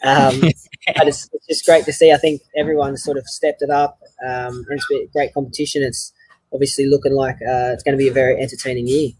[0.04, 2.12] Um, but it's, it's, just great to see.
[2.12, 5.82] I think everyone's sort of stepped it up, um, and it's been great competition.
[5.82, 6.12] It's
[6.52, 9.10] obviously looking like uh, it's going to be a very entertaining year.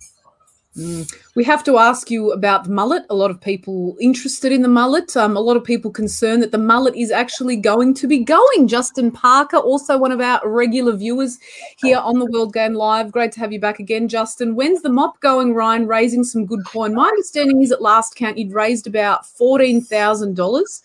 [0.77, 1.11] Mm.
[1.35, 3.05] We have to ask you about the mullet.
[3.09, 5.17] A lot of people interested in the mullet.
[5.17, 8.69] Um, a lot of people concerned that the mullet is actually going to be going.
[8.69, 11.39] Justin Parker, also one of our regular viewers
[11.79, 13.11] here on the World Game Live.
[13.11, 14.55] Great to have you back again, Justin.
[14.55, 15.89] When's the mop going, Rhyan?
[15.89, 16.95] Raising some good coin.
[16.95, 20.83] My understanding is at last count you'd raised about fourteen thousand um, dollars.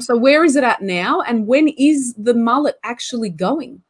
[0.00, 1.22] So where is it at now?
[1.22, 3.80] And when is the mullet actually going?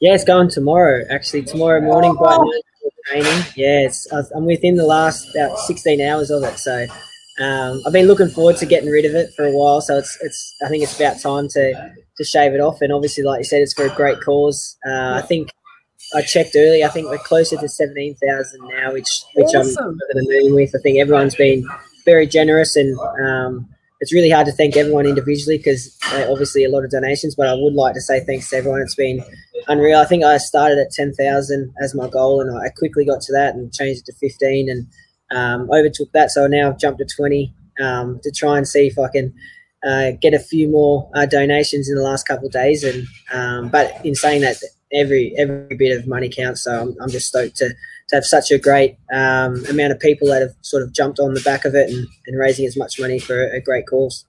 [0.00, 1.04] Yeah, it's going tomorrow.
[1.10, 2.38] Actually, tomorrow morning by
[3.06, 3.44] training.
[3.54, 6.58] Yeah, it's, I'm within the last about 16 hours of it.
[6.58, 6.86] So
[7.38, 9.80] um, I've been looking forward to getting rid of it for a while.
[9.80, 12.80] So it's it's I think it's about time to to shave it off.
[12.80, 14.76] And obviously, like you said, it's for a great cause.
[14.86, 15.50] Uh, I think
[16.14, 16.82] I checked early.
[16.82, 19.84] I think we're closer to 17,000 now, which which awesome.
[19.84, 20.74] I'm going to moon with.
[20.74, 21.66] I think everyone's been
[22.04, 22.98] very generous and.
[22.98, 23.68] Um,
[24.00, 27.48] it's really hard to thank everyone individually because uh, obviously a lot of donations, but
[27.48, 28.82] I would like to say thanks to everyone.
[28.82, 29.24] It's been
[29.68, 29.98] unreal.
[29.98, 33.54] I think I started at 10,000 as my goal and I quickly got to that
[33.54, 34.86] and changed it to 15 and
[35.30, 36.30] um, overtook that.
[36.30, 39.34] So now I've jumped to 20 um, to try and see if I can
[39.86, 42.84] uh, get a few more uh, donations in the last couple of days.
[42.84, 44.56] And um, But in saying that,
[44.92, 46.62] every every bit of money counts.
[46.62, 50.28] So I'm, I'm just stoked to, to have such a great um, amount of people
[50.28, 53.00] that have sort of jumped on the back of it and, and raising as much
[53.00, 54.24] money for a great cause.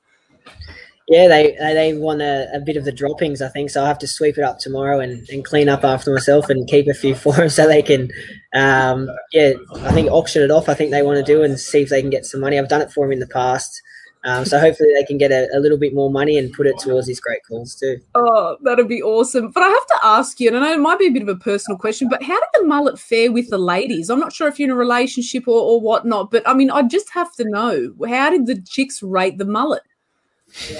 [1.08, 3.70] Yeah, they they want a, a, bit of the droppings, I think.
[3.70, 6.68] So I'll have to sweep it up tomorrow and, and clean up after myself and
[6.68, 8.12] keep a few for them so they can,
[8.53, 9.53] um, yeah,
[9.84, 10.68] I think auction it off.
[10.68, 12.60] I think they want to do and see if they can get some money.
[12.60, 13.82] I've done it for them in the past.
[14.26, 16.78] Um, so hopefully they can get a, a, little bit more money and put it
[16.80, 17.99] towards these great calls too.
[18.14, 19.51] Oh, that'd be awesome.
[19.51, 21.30] But I have to ask you, and I know it might be a bit of
[21.30, 24.10] a personal question, but how did the mullet fare with the ladies?
[24.10, 26.82] I'm not sure if you're in a relationship or, or whatnot, but I mean, I
[26.82, 29.84] just have to know how did the chicks rate the mullet?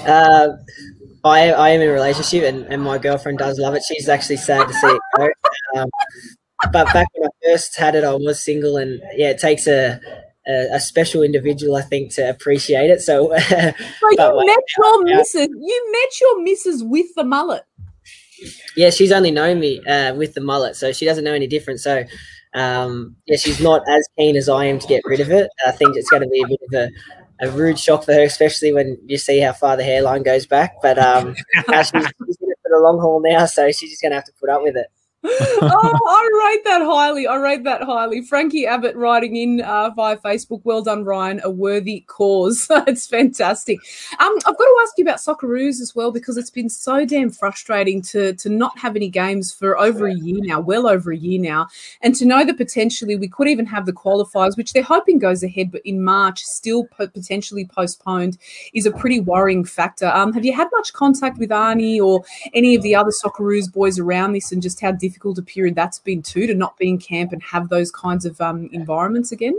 [0.06, 0.50] Uh,
[1.24, 3.84] I, I am in a relationship and, and my girlfriend does love it.
[3.88, 5.30] She's actually sad to see it go.
[5.76, 5.90] Um,
[6.72, 10.00] but back when I first had it, I was single, and yeah, it takes a
[10.48, 13.02] a, a special individual, I think, to appreciate it.
[13.02, 15.48] So, so you met your missus.
[15.48, 17.64] You met your missus with the mullet.
[18.76, 21.80] Yeah, she's only known me uh, with the mullet, so she doesn't know any different.
[21.80, 22.04] So,
[22.54, 25.50] um, yeah, she's not as keen as I am to get rid of it.
[25.66, 26.92] I think it's going to be a bit of a
[27.40, 30.76] a rude shock for her, especially when you see how far the hairline goes back.
[30.82, 34.12] But um, she's, she's in it for the long haul now, so she's just going
[34.12, 34.88] to have to put up with it
[35.24, 37.26] oh, I rate that highly.
[37.26, 38.22] I rate that highly.
[38.22, 40.62] Frankie Abbott writing in uh, via Facebook.
[40.64, 41.42] Well done, Rhyan.
[41.42, 42.68] A worthy cause.
[42.88, 43.80] it's fantastic.
[44.20, 47.32] Um, I've got to ask you about Socceroos as well because it's been so damn
[47.32, 51.18] frustrating to to not have any games for over a year now, well over a
[51.18, 51.68] year now,
[52.02, 55.42] and to know that potentially we could even have the qualifiers, which they're hoping goes
[55.42, 58.38] ahead, but in March still potentially postponed,
[58.76, 60.08] is a pretty worrying factor.
[60.08, 63.98] Um, have you had much contact with Arnie or any of the other Socceroos boys
[63.98, 66.98] around this, and just how difficult a period that's been too to not be in
[66.98, 69.58] camp and have those kinds of um, environments again?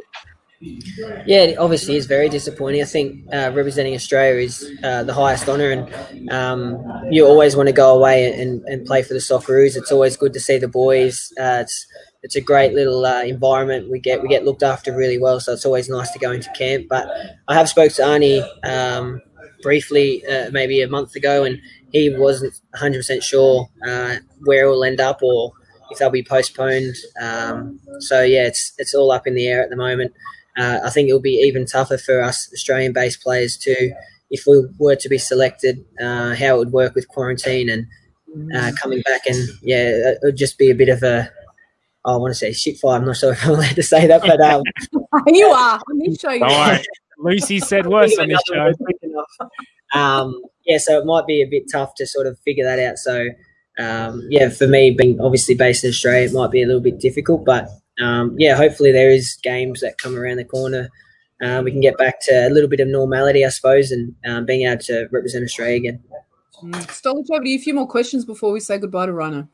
[0.61, 2.82] Yeah, it obviously is very disappointing.
[2.82, 7.68] I think uh, representing Australia is uh, the highest honour, and um, you always want
[7.68, 9.76] to go away and, and play for the Socceroos.
[9.76, 11.32] It's always good to see the boys.
[11.38, 11.86] Uh, it's
[12.24, 13.88] it's a great little uh, environment.
[13.88, 16.51] We get we get looked after really well, so it's always nice to go into
[16.55, 16.86] camp.
[16.88, 17.09] But
[17.46, 19.20] I have spoke to Arnie um,
[19.62, 21.61] briefly, uh, maybe a month ago, and
[21.93, 25.53] he wasn't 100% sure uh, where it will end up or
[25.91, 26.95] if they'll be postponed.
[27.20, 30.12] Um, so yeah, it's it's all up in the air at the moment.
[30.57, 33.93] Uh, I think it'll be even tougher for us Australian-based players too
[34.30, 35.84] if we were to be selected.
[36.01, 37.86] Uh, how it would work with quarantine and
[38.55, 41.30] uh, coming back, and yeah, it would just be a bit of a.
[42.05, 42.97] I want to say shit fire.
[42.97, 44.62] I'm not sure if I'm allowed to say that, but um,
[45.26, 46.78] you are on this show.
[47.18, 48.72] Lucy said worse on this show.
[49.95, 52.99] Um, yeah, so it might be a bit tough to sort of figure that out.
[52.99, 53.28] So,
[53.78, 57.01] um, yeah, for me, being obviously based in Australia, it might be a little bit
[57.01, 57.45] difficult.
[57.45, 57.68] But
[58.01, 60.89] um, yeah, hopefully there is games that come around the corner.
[61.43, 64.45] Uh, we can get back to a little bit of normality, I suppose, and um,
[64.45, 66.03] being able to represent Australia again.
[66.62, 66.72] Mm.
[66.89, 67.59] Stolich, over to you.
[67.59, 69.49] A few more questions before we say goodbye to Rhino.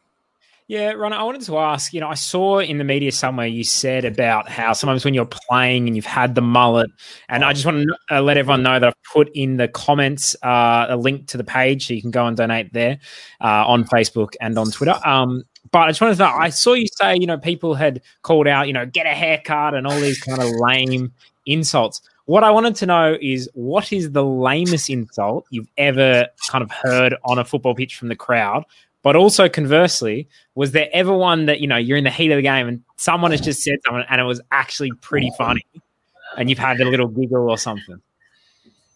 [0.67, 3.65] Yeah, Ron, I wanted to ask, you know, I saw in the media somewhere you
[3.65, 6.91] said about how sometimes when you're playing and you've had the mullet,
[7.29, 10.35] and I just want to uh, let everyone know that I've put in the comments
[10.43, 12.99] uh, a link to the page so you can go and donate there
[13.43, 14.99] uh, on Facebook and on Twitter.
[15.05, 18.01] Um, but I just wanted to know, I saw you say, you know, people had
[18.23, 21.13] called out, you know, get a haircut and all these kind of lame
[21.45, 22.01] insults.
[22.25, 26.71] What I wanted to know is what is the lamest insult you've ever kind of
[26.71, 28.65] heard on a football pitch from the crowd?
[29.05, 32.37] But also conversely, was there ever one that you know you're in the heat of
[32.37, 35.65] the game and someone has just said something and it was actually pretty funny,
[36.37, 38.01] and you've had a little giggle or something?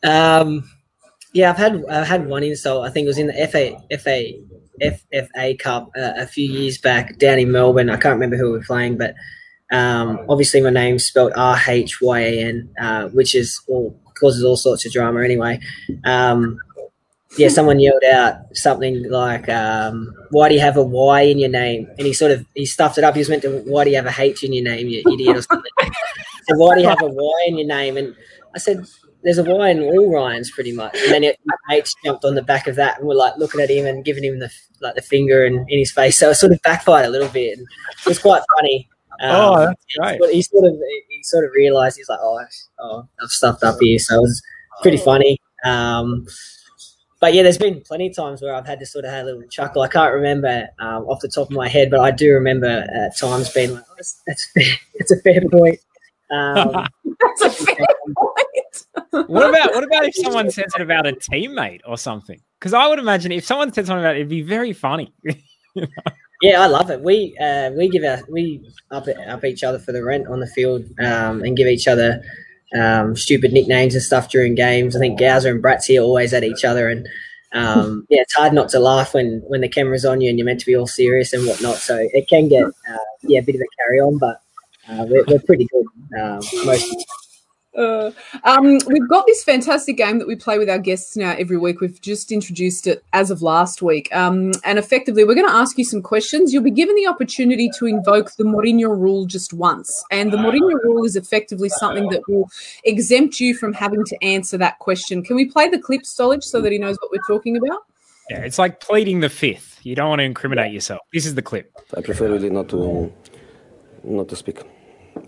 [0.02, 0.68] Um,
[1.34, 2.86] yeah, I've had I've had one insult.
[2.86, 4.32] I think it was in the FA FA
[4.80, 7.90] FFA Cup uh, a few years back down in Melbourne.
[7.90, 9.14] I can't remember who we were playing, but
[9.70, 14.42] um, obviously my name's spelled R H Y A N, uh, which is all causes
[14.42, 15.60] all sorts of drama anyway.
[16.04, 16.58] Um,
[17.36, 21.50] yeah, someone yelled out something like, um, "Why do you have a Y in your
[21.50, 23.14] name?" And he sort of he stuffed it up.
[23.14, 25.36] He was meant to, "Why do you have a H in your name, you idiot?"
[25.36, 25.70] or something.
[26.48, 27.96] so why do you have a Y in your name?
[27.96, 28.14] And
[28.54, 28.84] I said,
[29.22, 31.38] "There's a Y in all Ryans, pretty much." And then it,
[31.70, 34.24] H jumped on the back of that, and we're like looking at him and giving
[34.24, 34.50] him the
[34.80, 36.18] like the finger and in his face.
[36.18, 37.58] So it sort of backfired a little bit.
[37.58, 37.66] And
[38.00, 38.88] it was quite funny.
[39.20, 39.84] Um, oh, that's
[40.18, 40.30] great.
[40.32, 40.74] He sort of
[41.08, 42.40] he sort of realised he's like, "Oh,
[42.80, 44.42] oh, I've stuffed up here," so it was
[44.82, 45.40] pretty funny.
[45.64, 46.26] Um,
[47.20, 49.26] but yeah, there's been plenty of times where I've had to sort of have a
[49.26, 49.82] little chuckle.
[49.82, 53.16] I can't remember um, off the top of my head, but I do remember at
[53.16, 54.74] times being like, oh, that's, that's, fair.
[54.98, 55.80] that's a fair point.
[56.30, 56.86] Um,
[57.20, 57.76] that's a fair
[58.16, 59.28] point.
[59.30, 62.40] what about what about if someone says it about a teammate or something?
[62.60, 65.12] Because I would imagine if someone said something about it, it'd be very funny.
[66.40, 67.00] Yeah, I love it.
[67.00, 68.62] We uh, we give our we
[68.92, 72.22] up up each other for the rent on the field um, and give each other
[72.74, 74.96] um, stupid nicknames and stuff during games.
[74.96, 77.08] I think Gowser and Bratsy are always at each other, and
[77.52, 80.46] um, yeah, it's hard not to laugh when when the camera's on you and you're
[80.46, 81.76] meant to be all serious and whatnot.
[81.76, 84.40] So it can get uh, yeah a bit of a carry on, but
[84.88, 85.86] uh, we're, we're pretty good
[86.20, 87.06] uh, most.
[87.78, 88.36] Of the time.
[88.44, 91.56] Uh, um, we've got this fantastic game that we play with our guests now every
[91.56, 91.80] week.
[91.80, 94.14] We've just introduced it as of last week.
[94.14, 96.52] Um, and effectively, we're going to ask you some questions.
[96.52, 100.04] You'll be given the opportunity to invoke the Mourinho rule just once.
[100.10, 102.48] And the Mourinho rule is effectively something that will
[102.84, 105.22] exempt you from having to answer that question.
[105.22, 107.84] Can we play the clip, Stolich, so that he knows what we're talking about?
[108.30, 109.78] Yeah, it's like pleading the fifth.
[109.84, 111.00] You don't want to incriminate yourself.
[111.12, 111.72] This is the clip.
[111.96, 113.10] I prefer really not to
[114.04, 114.60] not to speak.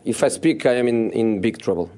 [0.05, 1.91] If I speak, I am in, in big trouble.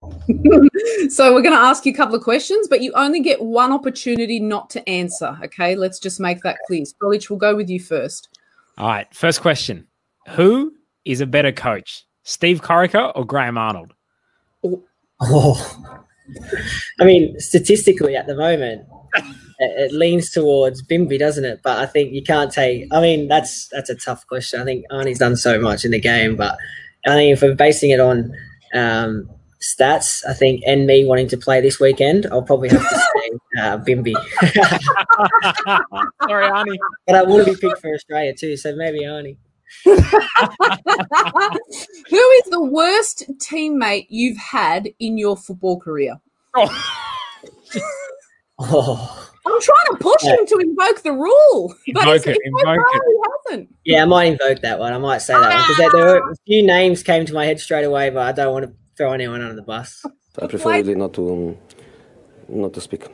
[1.08, 3.72] so we're going to ask you a couple of questions, but you only get one
[3.72, 5.36] opportunity not to answer.
[5.42, 6.84] Okay, let's just make that clear.
[6.84, 8.28] Stolich, we'll go with you first.
[8.76, 9.86] All right, first question:
[10.28, 10.72] Who
[11.04, 13.92] is a better coach, Steve Corica or Graham Arnold?
[15.20, 15.84] Oh,
[17.00, 19.24] I mean, statistically at the moment, it,
[19.58, 21.60] it leans towards Bimby, doesn't it?
[21.64, 22.86] But I think you can't take.
[22.92, 24.60] I mean, that's that's a tough question.
[24.60, 26.56] I think Arnie's done so much in the game, but
[27.04, 28.32] I think if we're basing it on
[28.74, 29.28] um,
[29.60, 33.30] stats, I think, and me wanting to play this weekend, I'll probably have to say
[33.60, 34.14] uh, Bimby.
[36.28, 36.76] Sorry, Arnie.
[37.06, 39.36] but I want to be picked for Australia too, so maybe Arnie.
[39.84, 39.92] Who
[42.16, 46.18] is the worst teammate you've had in your football career?
[46.56, 46.94] Oh,
[48.60, 52.40] Oh, I'm trying to push him to invoke the rule, but Invoke it's, it, it's
[52.44, 53.02] invoke it.
[53.46, 53.68] hasn't.
[53.84, 54.92] yeah, I might invoke that one.
[54.92, 57.46] I might say that one because there, there were a few names came to my
[57.46, 60.04] head straight away, but I don't want to throw anyone under the bus.
[60.40, 61.56] I prefer really not to um,
[62.48, 63.06] not to speak.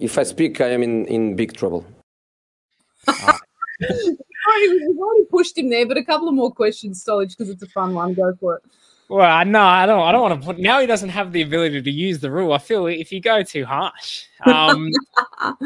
[0.00, 1.86] If I speak, I am in, in big trouble.
[3.08, 7.62] Already- We've already pushed him there, but a couple of more questions, Stolich, because it's
[7.62, 8.14] a fun one.
[8.14, 8.62] Go for it.
[9.10, 10.06] Well, no, I don't.
[10.06, 10.58] I don't want to put.
[10.60, 12.52] Now he doesn't have the ability to use the rule.
[12.52, 14.26] I feel if you go too harsh.
[14.46, 14.88] Um,
[15.40, 15.56] uh,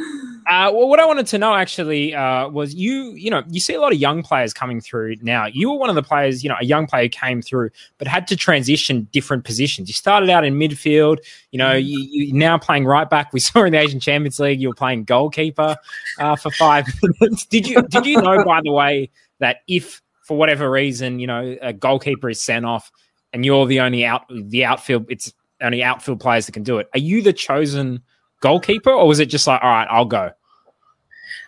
[0.48, 3.10] well, what I wanted to know actually uh, was you.
[3.10, 5.44] You know, you see a lot of young players coming through now.
[5.44, 6.42] You were one of the players.
[6.42, 7.68] You know, a young player came through,
[7.98, 9.88] but had to transition different positions.
[9.88, 11.18] You started out in midfield.
[11.50, 13.34] You know, you, you now playing right back.
[13.34, 15.76] We saw in the Asian Champions League you were playing goalkeeper
[16.18, 16.86] uh, for five
[17.20, 17.44] minutes.
[17.44, 17.82] Did you?
[17.82, 22.30] Did you know, by the way, that if for whatever reason, you know, a goalkeeper
[22.30, 22.90] is sent off
[23.34, 26.88] and you're the only out the outfield it's only outfield players that can do it.
[26.94, 28.00] Are you the chosen
[28.40, 30.30] goalkeeper or was it just like, all right, I'll go?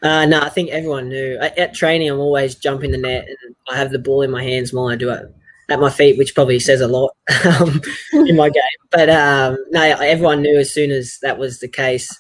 [0.03, 1.39] Uh, no, I think everyone knew.
[1.39, 4.73] At, training, I'm always jumping the net, and I have the ball in my hands
[4.73, 5.25] while I do it
[5.71, 7.17] at my feet, which probably says a lot
[7.61, 7.81] um,
[8.13, 8.63] in my game.
[8.91, 12.15] But um, no, everyone knew as soon as that was the case.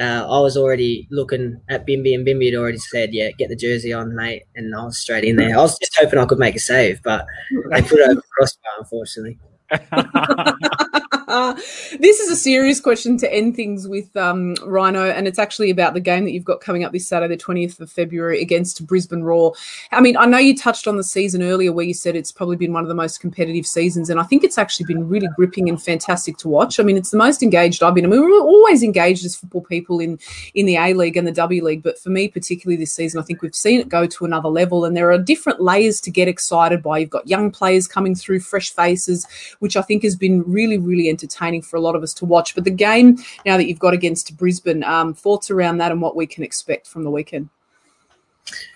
[0.00, 3.56] Uh, I was already looking at Bimby, and Bimby had already said, "Yeah, get the
[3.56, 5.54] jersey on, mate." And I was straight in there.
[5.54, 7.26] I was just hoping I could make a save, but
[7.70, 9.38] they put it over the crossbar, unfortunately.
[12.00, 15.94] this is a serious question to end things with um, Rhino, and it's actually about
[15.94, 19.22] the game that you've got coming up this Saturday, the 20th of February, against Brisbane
[19.22, 19.54] Roar.
[19.92, 22.56] I mean, I know you touched on the season earlier where you said it's probably
[22.56, 25.68] been one of the most competitive seasons, and I think it's actually been really gripping
[25.68, 26.80] and fantastic to watch.
[26.80, 28.04] I mean, it's the most engaged I've been.
[28.04, 30.18] I mean, we're always engaged as football people in,
[30.54, 33.24] in the A League and the W League, but for me, particularly this season, I
[33.24, 36.26] think we've seen it go to another level, and there are different layers to get
[36.26, 36.98] excited by.
[36.98, 39.26] You've got young players coming through, fresh faces,
[39.60, 42.54] which I think has been really, really entertaining for a lot of us to watch.
[42.54, 46.16] But the game now that you've got against Brisbane, um, thoughts around that and what
[46.16, 47.48] we can expect from the weekend?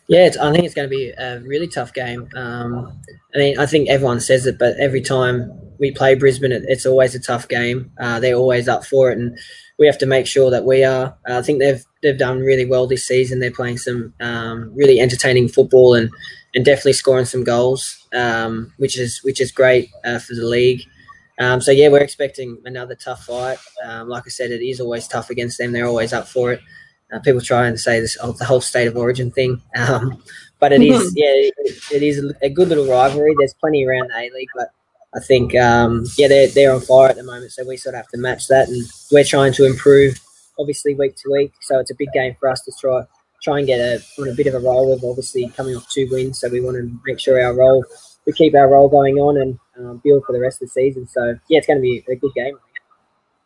[0.06, 2.28] Yeah, I think it's going to be a really tough game.
[2.36, 3.00] Um,
[3.34, 6.84] I mean, I think everyone says it, but every time we play Brisbane, it, it's
[6.84, 7.90] always a tough game.
[7.98, 9.36] Uh, they're always up for it, and
[9.78, 11.16] we have to make sure that we are.
[11.28, 13.40] Uh, I think they've they've done really well this season.
[13.40, 16.10] They're playing some um, really entertaining football and
[16.54, 20.82] and definitely scoring some goals, um, which is which is great uh, for the league.
[21.38, 23.58] Um, so yeah, we're expecting another tough fight.
[23.84, 25.72] Um, like I said, it is always tough against them.
[25.72, 26.60] They're always up for it.
[27.12, 30.22] Uh, people try and say this oh, the whole state of origin thing, um,
[30.58, 33.34] but it is yeah, it, it is a good little rivalry.
[33.38, 34.68] There's plenty around the A League, but
[35.14, 37.98] I think um, yeah, they're they're on fire at the moment, so we sort of
[37.98, 40.18] have to match that, and we're trying to improve,
[40.58, 41.52] obviously week to week.
[41.62, 43.02] So it's a big game for us to try
[43.42, 46.08] try and get a on a bit of a roll of obviously coming off two
[46.10, 46.40] wins.
[46.40, 47.84] So we want to make sure our roll
[48.26, 51.06] we keep our role going on and um, build for the rest of the season.
[51.06, 52.58] So yeah, it's going to be a good game.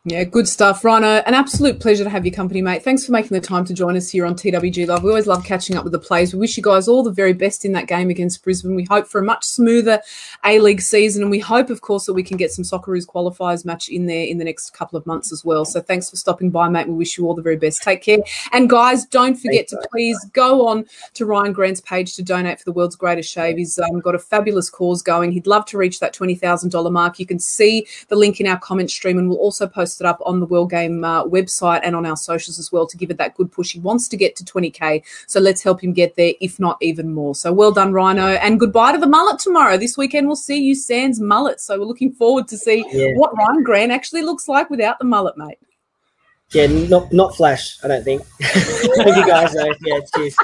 [0.05, 1.17] Yeah, good stuff, Rhino.
[1.25, 2.83] An absolute pleasure to have your company, mate.
[2.83, 5.03] Thanks for making the time to join us here on TWG Live.
[5.03, 6.33] We always love catching up with the players.
[6.33, 8.75] We wish you guys all the very best in that game against Brisbane.
[8.75, 10.01] We hope for a much smoother
[10.45, 13.65] A League season, and we hope, of course, that we can get some Socceroos qualifiers
[13.65, 15.65] match in there in the next couple of months as well.
[15.65, 16.87] So thanks for stopping by, mate.
[16.87, 17.83] We wish you all the very best.
[17.83, 18.19] Take care.
[18.53, 20.85] And guys, don't forget to please go on
[21.15, 23.57] to Rhyan Grant's page to donate for the world's greatest shave.
[23.57, 25.33] He's um, got a fabulous cause going.
[25.33, 27.19] He'd love to reach that $20,000 mark.
[27.19, 30.19] You can see the link in our comment stream, and we'll also post it up
[30.25, 33.17] on the World Game uh, website and on our socials as well to give it
[33.17, 33.73] that good push.
[33.73, 37.13] He wants to get to 20k, so let's help him get there, if not even
[37.13, 37.35] more.
[37.35, 39.77] So well done, Rhino, and goodbye to the mullet tomorrow.
[39.77, 43.13] This weekend we'll see you sans mullet, so we're looking forward to see yeah.
[43.15, 45.59] what Rhyan Grant actually looks like without the mullet, mate.
[46.51, 47.77] Yeah, not not flash.
[47.83, 48.23] I don't think.
[48.41, 49.53] Thank you guys.
[49.53, 49.71] Though.
[49.81, 50.35] Yeah, cheers.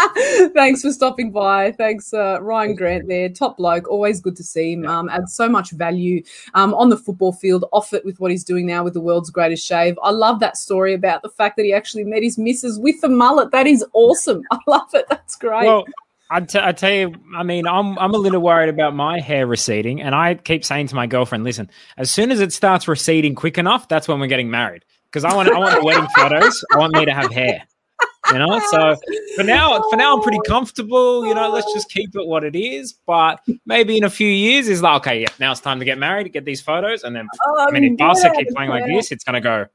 [0.54, 1.72] Thanks for stopping by.
[1.72, 3.08] Thanks, uh, Rhyan Grant.
[3.08, 3.88] There, top bloke.
[3.88, 4.86] Always good to see him.
[4.86, 6.22] Um, adds so much value
[6.54, 7.64] um, on the football field.
[7.72, 9.98] Off it with what he's doing now with the world's greatest shave.
[10.02, 13.08] I love that story about the fact that he actually met his missus with the
[13.08, 13.50] mullet.
[13.50, 14.42] That is awesome.
[14.50, 15.06] I love it.
[15.08, 15.66] That's great.
[15.66, 15.84] Well,
[16.30, 19.46] I, t- I tell you, I mean, I'm I'm a little worried about my hair
[19.46, 23.34] receding, and I keep saying to my girlfriend, "Listen, as soon as it starts receding
[23.34, 26.64] quick enough, that's when we're getting married." because I want I want the wedding photos.
[26.72, 27.64] I want me to have hair.
[28.32, 28.96] You know, so
[29.36, 31.26] for now, for now, I'm pretty comfortable.
[31.26, 32.92] You know, let's just keep it what it is.
[33.06, 35.98] But maybe in a few years, is like, okay, yeah, now it's time to get
[35.98, 38.76] married, get these photos, and then um, I mean, if Barca keep playing yeah.
[38.76, 39.66] like this, it's gonna go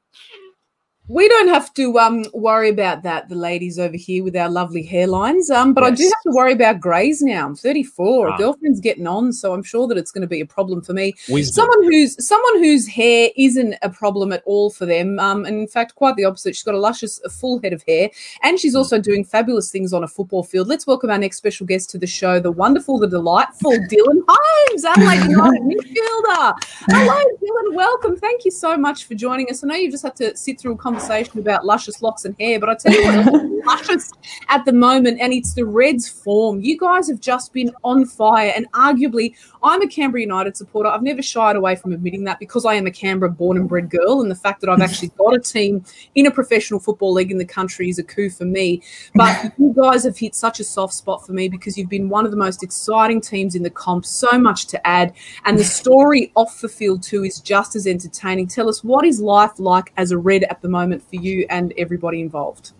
[1.08, 4.84] we don't have to um, worry about that, the ladies over here with our lovely
[4.84, 5.50] hairlines.
[5.50, 5.92] Um, but yes.
[5.92, 7.46] I do have to worry about greys now.
[7.46, 8.28] I'm 34.
[8.28, 8.36] Ah.
[8.36, 11.14] Girlfriend's getting on, so I'm sure that it's going to be a problem for me.
[11.28, 11.62] Wisdom.
[11.62, 15.20] Someone who's someone whose hair isn't a problem at all for them.
[15.20, 16.56] Um, and in fact, quite the opposite.
[16.56, 18.10] She's got a luscious, a full head of hair,
[18.42, 18.78] and she's hmm.
[18.78, 20.66] also doing fabulous things on a football field.
[20.66, 24.84] Let's welcome our next special guest to the show, the wonderful, the delightful Dylan Holmes,
[24.84, 26.54] Adelaide United midfielder.
[26.88, 27.74] Hello, Dylan.
[27.74, 28.16] Welcome.
[28.16, 29.62] Thank you so much for joining us.
[29.62, 32.34] I know you've just had to sit through a conversation conversation about luscious locks and
[32.40, 34.10] hair, but I tell you what, luscious
[34.48, 36.60] at the moment, and it's the Reds' form.
[36.60, 40.88] You guys have just been on fire, and arguably, I'm a Canberra United supporter.
[40.88, 43.90] I've never shied away from admitting that because I am a Canberra born and bred
[43.90, 45.84] girl, and the fact that I've actually got a team
[46.14, 48.82] in a professional football league in the country is a coup for me.
[49.14, 52.24] But you guys have hit such a soft spot for me because you've been one
[52.24, 55.12] of the most exciting teams in the comp, so much to add,
[55.44, 58.46] and the story off the field too is just as entertaining.
[58.46, 61.46] Tell us what is life like as a Red at the moment moment for you
[61.50, 62.72] and everybody involved?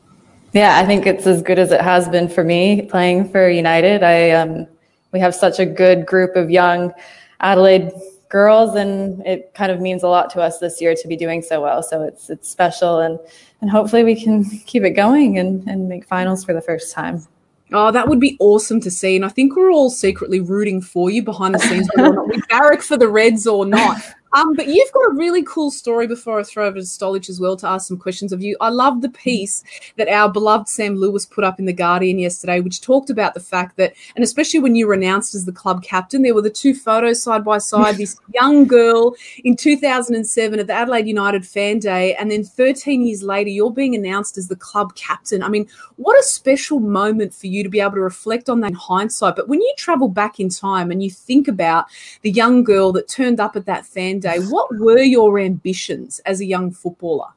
[0.53, 4.03] Yeah, I think it's as good as it has been for me playing for United.
[4.03, 4.67] I um,
[5.13, 6.93] we have such a good group of young
[7.41, 7.91] Adelaide
[8.29, 11.43] girls, and it kind of means a lot to us this year to be doing
[11.43, 11.83] so well.
[11.83, 13.19] So it's it's special, and
[13.61, 17.27] and hopefully we can keep it going and and make finals for the first time.
[17.73, 19.17] Oh, that would be awesome to see.
[19.17, 22.29] And I think we're all secretly rooting for you behind the scenes, whether or not
[22.29, 24.01] we barrack for the Reds or not.
[24.33, 27.41] Um, but you've got a really cool story before I throw over to Stolich as
[27.41, 28.57] well to ask some questions of you.
[28.61, 29.63] I love the piece
[29.97, 33.41] that our beloved Sam Lewis put up in The Guardian yesterday, which talked about the
[33.41, 36.51] fact that, and especially when you were announced as the club captain, there were the
[36.51, 39.15] two photos side by side this young girl
[39.45, 43.95] in 2007 at the Adelaide United Fan Day, and then 13 years later, you're being
[43.95, 45.43] announced as the club captain.
[45.43, 48.71] I mean, what a special moment for you to be able to reflect on that
[48.71, 49.37] in hindsight.
[49.37, 51.87] But when you travel back in time and you think about
[52.23, 56.41] the young girl that turned up at that fan day, what were your ambitions as
[56.41, 57.29] a young footballer?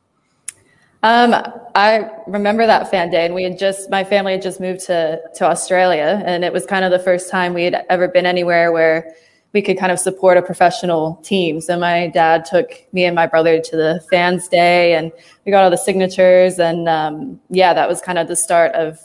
[1.01, 1.33] Um,
[1.75, 5.21] I remember that fan day, and we had just my family had just moved to
[5.35, 8.73] to Australia, and it was kind of the first time we had ever been anywhere
[8.73, 9.15] where
[9.53, 11.59] we could kind of support a professional team.
[11.61, 15.11] So my dad took me and my brother to the fans day, and
[15.45, 18.99] we got all the signatures, and um, yeah, that was kind of the start of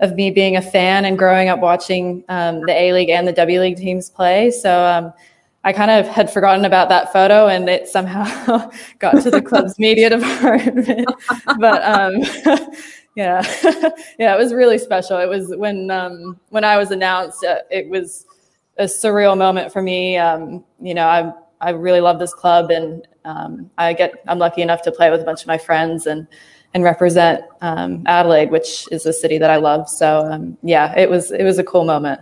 [0.00, 3.32] of me being a fan and growing up watching um, the A League and the
[3.32, 4.50] W League teams play.
[4.50, 5.12] So um,
[5.64, 9.78] I kind of had forgotten about that photo and it somehow got to the club's
[9.78, 11.08] media department.
[11.58, 12.22] but um,
[13.16, 13.42] yeah,
[14.18, 15.18] yeah, it was really special.
[15.18, 18.24] It was when um, when I was announced, uh, it was
[18.78, 20.16] a surreal moment for me.
[20.16, 24.62] Um, you know, I I really love this club and um, I get I'm lucky
[24.62, 26.28] enough to play with a bunch of my friends and
[26.74, 29.88] and represent um, Adelaide, which is a city that I love.
[29.88, 32.20] So um, yeah, it was it was a cool moment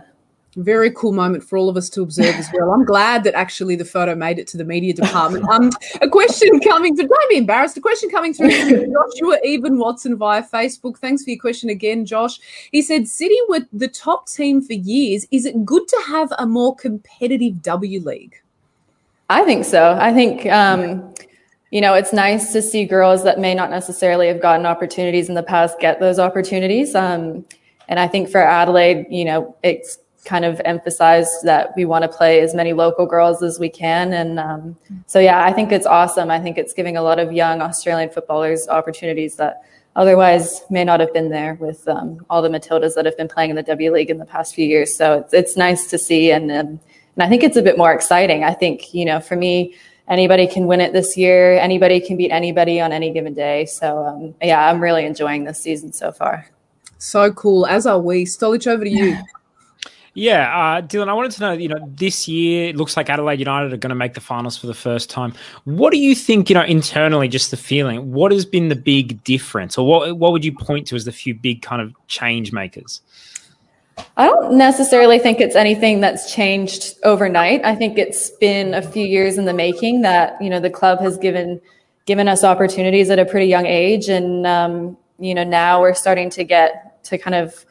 [0.57, 2.71] very cool moment for all of us to observe as well.
[2.71, 5.47] I'm glad that actually the photo made it to the media department.
[5.49, 5.69] Um,
[6.01, 7.77] a question coming through, don't be embarrassed.
[7.77, 8.49] A question coming through
[9.11, 10.97] Joshua Eben Watson via Facebook.
[10.97, 12.39] Thanks for your question again, Josh.
[12.71, 15.27] He said, City were the top team for years.
[15.31, 18.41] Is it good to have a more competitive W League?
[19.29, 19.97] I think so.
[19.99, 21.13] I think, um,
[21.69, 25.35] you know, it's nice to see girls that may not necessarily have gotten opportunities in
[25.35, 26.95] the past get those opportunities.
[26.95, 27.45] Um,
[27.89, 32.09] and I think for Adelaide, you know, it's kind of emphasized that we want to
[32.09, 34.13] play as many local girls as we can.
[34.13, 36.29] And um, so, yeah, I think it's awesome.
[36.29, 39.63] I think it's giving a lot of young Australian footballers opportunities that
[39.95, 43.49] otherwise may not have been there with um, all the Matildas that have been playing
[43.49, 44.93] in the W League in the past few years.
[44.93, 46.29] So it's, it's nice to see.
[46.31, 46.79] And, um,
[47.15, 48.43] and I think it's a bit more exciting.
[48.43, 49.75] I think, you know, for me,
[50.07, 51.57] anybody can win it this year.
[51.57, 53.65] Anybody can beat anybody on any given day.
[53.65, 56.47] So, um, yeah, I'm really enjoying this season so far.
[56.99, 58.25] So cool, as are we.
[58.25, 59.17] Stolich, over to you.
[60.17, 63.37] Yeah, uh, Dylan, I wanted to know, you know, this year it looks like Adelaide
[63.37, 65.31] United are going to make the finals for the first time.
[65.65, 69.23] What do you think, you know, internally, just the feeling, what has been the big
[69.23, 72.51] difference or what, what would you point to as the few big kind of change
[72.51, 72.99] makers?
[74.17, 77.63] I don't necessarily think it's anything that's changed overnight.
[77.63, 80.99] I think it's been a few years in the making that, you know, the club
[80.99, 81.61] has given,
[82.07, 84.09] given us opportunities at a pretty young age.
[84.09, 87.66] And, um, you know, now we're starting to get to kind of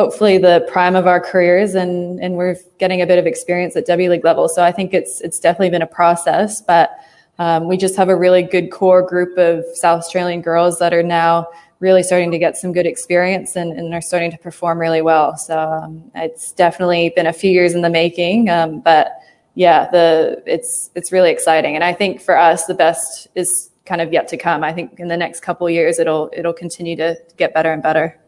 [0.00, 3.84] hopefully the prime of our careers and and we're getting a bit of experience at
[3.84, 4.48] W League level.
[4.48, 6.88] So I think it's it's definitely been a process, but
[7.38, 11.02] um, we just have a really good core group of South Australian girls that are
[11.02, 11.48] now
[11.80, 15.36] really starting to get some good experience and, and are starting to perform really well.
[15.36, 19.06] So um, it's definitely been a few years in the making, um, but
[19.54, 24.00] yeah, the it's it's really exciting, and I think for us the best is kind
[24.00, 24.62] of yet to come.
[24.62, 28.19] I think in the next couple years it'll it'll continue to get better and better.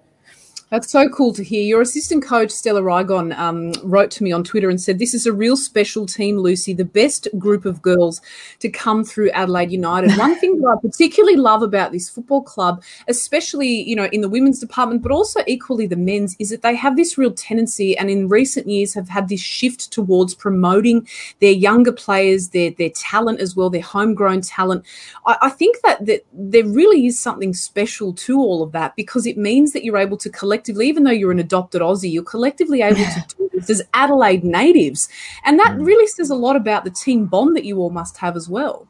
[0.72, 1.62] That's so cool to hear.
[1.62, 5.26] Your assistant coach, Stella Rigon, um, wrote to me on Twitter and said, This is
[5.26, 8.22] a real special team, Lucy, the best group of girls
[8.60, 10.12] to come through Adelaide United.
[10.16, 14.30] One thing that I particularly love about this football club, especially, you know, in the
[14.30, 18.08] women's department, but also equally the men's, is that they have this real tendency and
[18.08, 21.06] in recent years have had this shift towards promoting
[21.40, 24.86] their younger players, their, their talent as well, their homegrown talent.
[25.26, 29.26] I, I think that, that there really is something special to all of that because
[29.26, 32.22] it means that you're able to collect collectively, even though you're an adopted Aussie, you're
[32.22, 35.08] collectively able to do this as Adelaide natives.
[35.44, 35.84] And that mm.
[35.84, 38.86] really says a lot about the team bond that you all must have as well.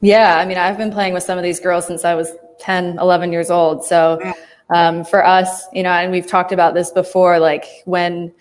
[0.00, 0.36] Yeah.
[0.36, 2.30] I mean, I've been playing with some of these girls since I was
[2.60, 3.84] 10, 11 years old.
[3.84, 4.20] So
[4.70, 8.32] um, for us, you know, and we've talked about this before, like when,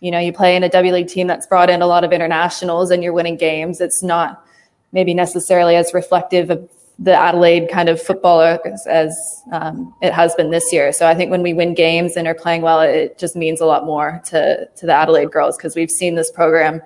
[0.00, 2.12] you know, you play in a W League team that's brought in a lot of
[2.12, 4.44] internationals and you're winning games, it's not
[4.92, 10.50] maybe necessarily as reflective of the Adelaide kind of footballer as um, it has been
[10.50, 10.92] this year.
[10.92, 13.66] So I think when we win games and are playing well, it just means a
[13.66, 16.80] lot more to to the Adelaide girls because we've seen this program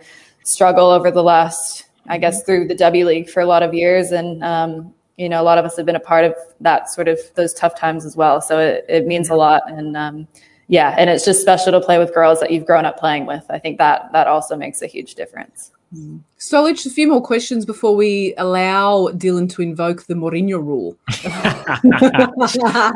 [0.45, 4.13] struggle over the last, I guess, through the W League for a lot of years,
[4.13, 7.09] and um, you know a lot of us have been a part of that sort
[7.09, 8.41] of those tough times as well.
[8.41, 10.29] So it, it means a lot, and um,
[10.69, 13.45] yeah, and it's just special to play with girls that you've grown up playing with.
[13.51, 15.73] I think that that also makes a huge difference.
[15.95, 16.21] Mm.
[16.39, 20.97] Stolich, a few more questions before we allow Dylan to invoke the Mourinho rule.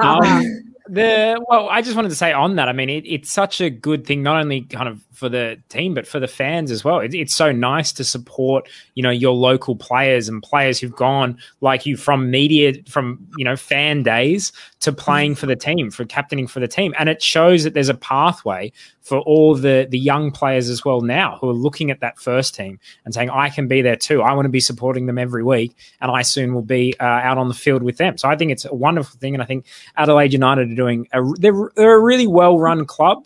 [0.01, 2.69] um, the well, I just wanted to say on that.
[2.69, 5.93] I mean, it, it's such a good thing, not only kind of for the team,
[5.93, 6.99] but for the fans as well.
[6.99, 11.37] It, it's so nice to support, you know, your local players and players who've gone
[11.61, 14.51] like you from media, from you know, fan days
[14.81, 17.91] to playing for the team, for captaining for the team, and it shows that there's
[17.91, 22.01] a pathway for all the the young players as well now who are looking at
[22.01, 24.23] that first team and saying, I can be there too.
[24.23, 27.37] I want to be supporting them every week, and I soon will be uh, out
[27.37, 28.17] on the field with them.
[28.17, 29.67] So I think it's a wonderful thing, and I think
[29.99, 33.25] Adelaide United are doing a, they're, they're a really well run club.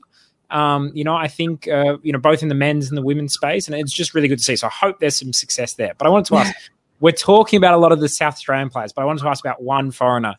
[0.50, 3.34] Um, you know, I think uh, you know both in the men's and the women's
[3.34, 4.56] space, and it's just really good to see.
[4.56, 5.94] So I hope there's some success there.
[5.96, 6.54] But I wanted to ask,
[7.00, 9.44] we're talking about a lot of the South Australian players, but I wanted to ask
[9.44, 10.36] about one foreigner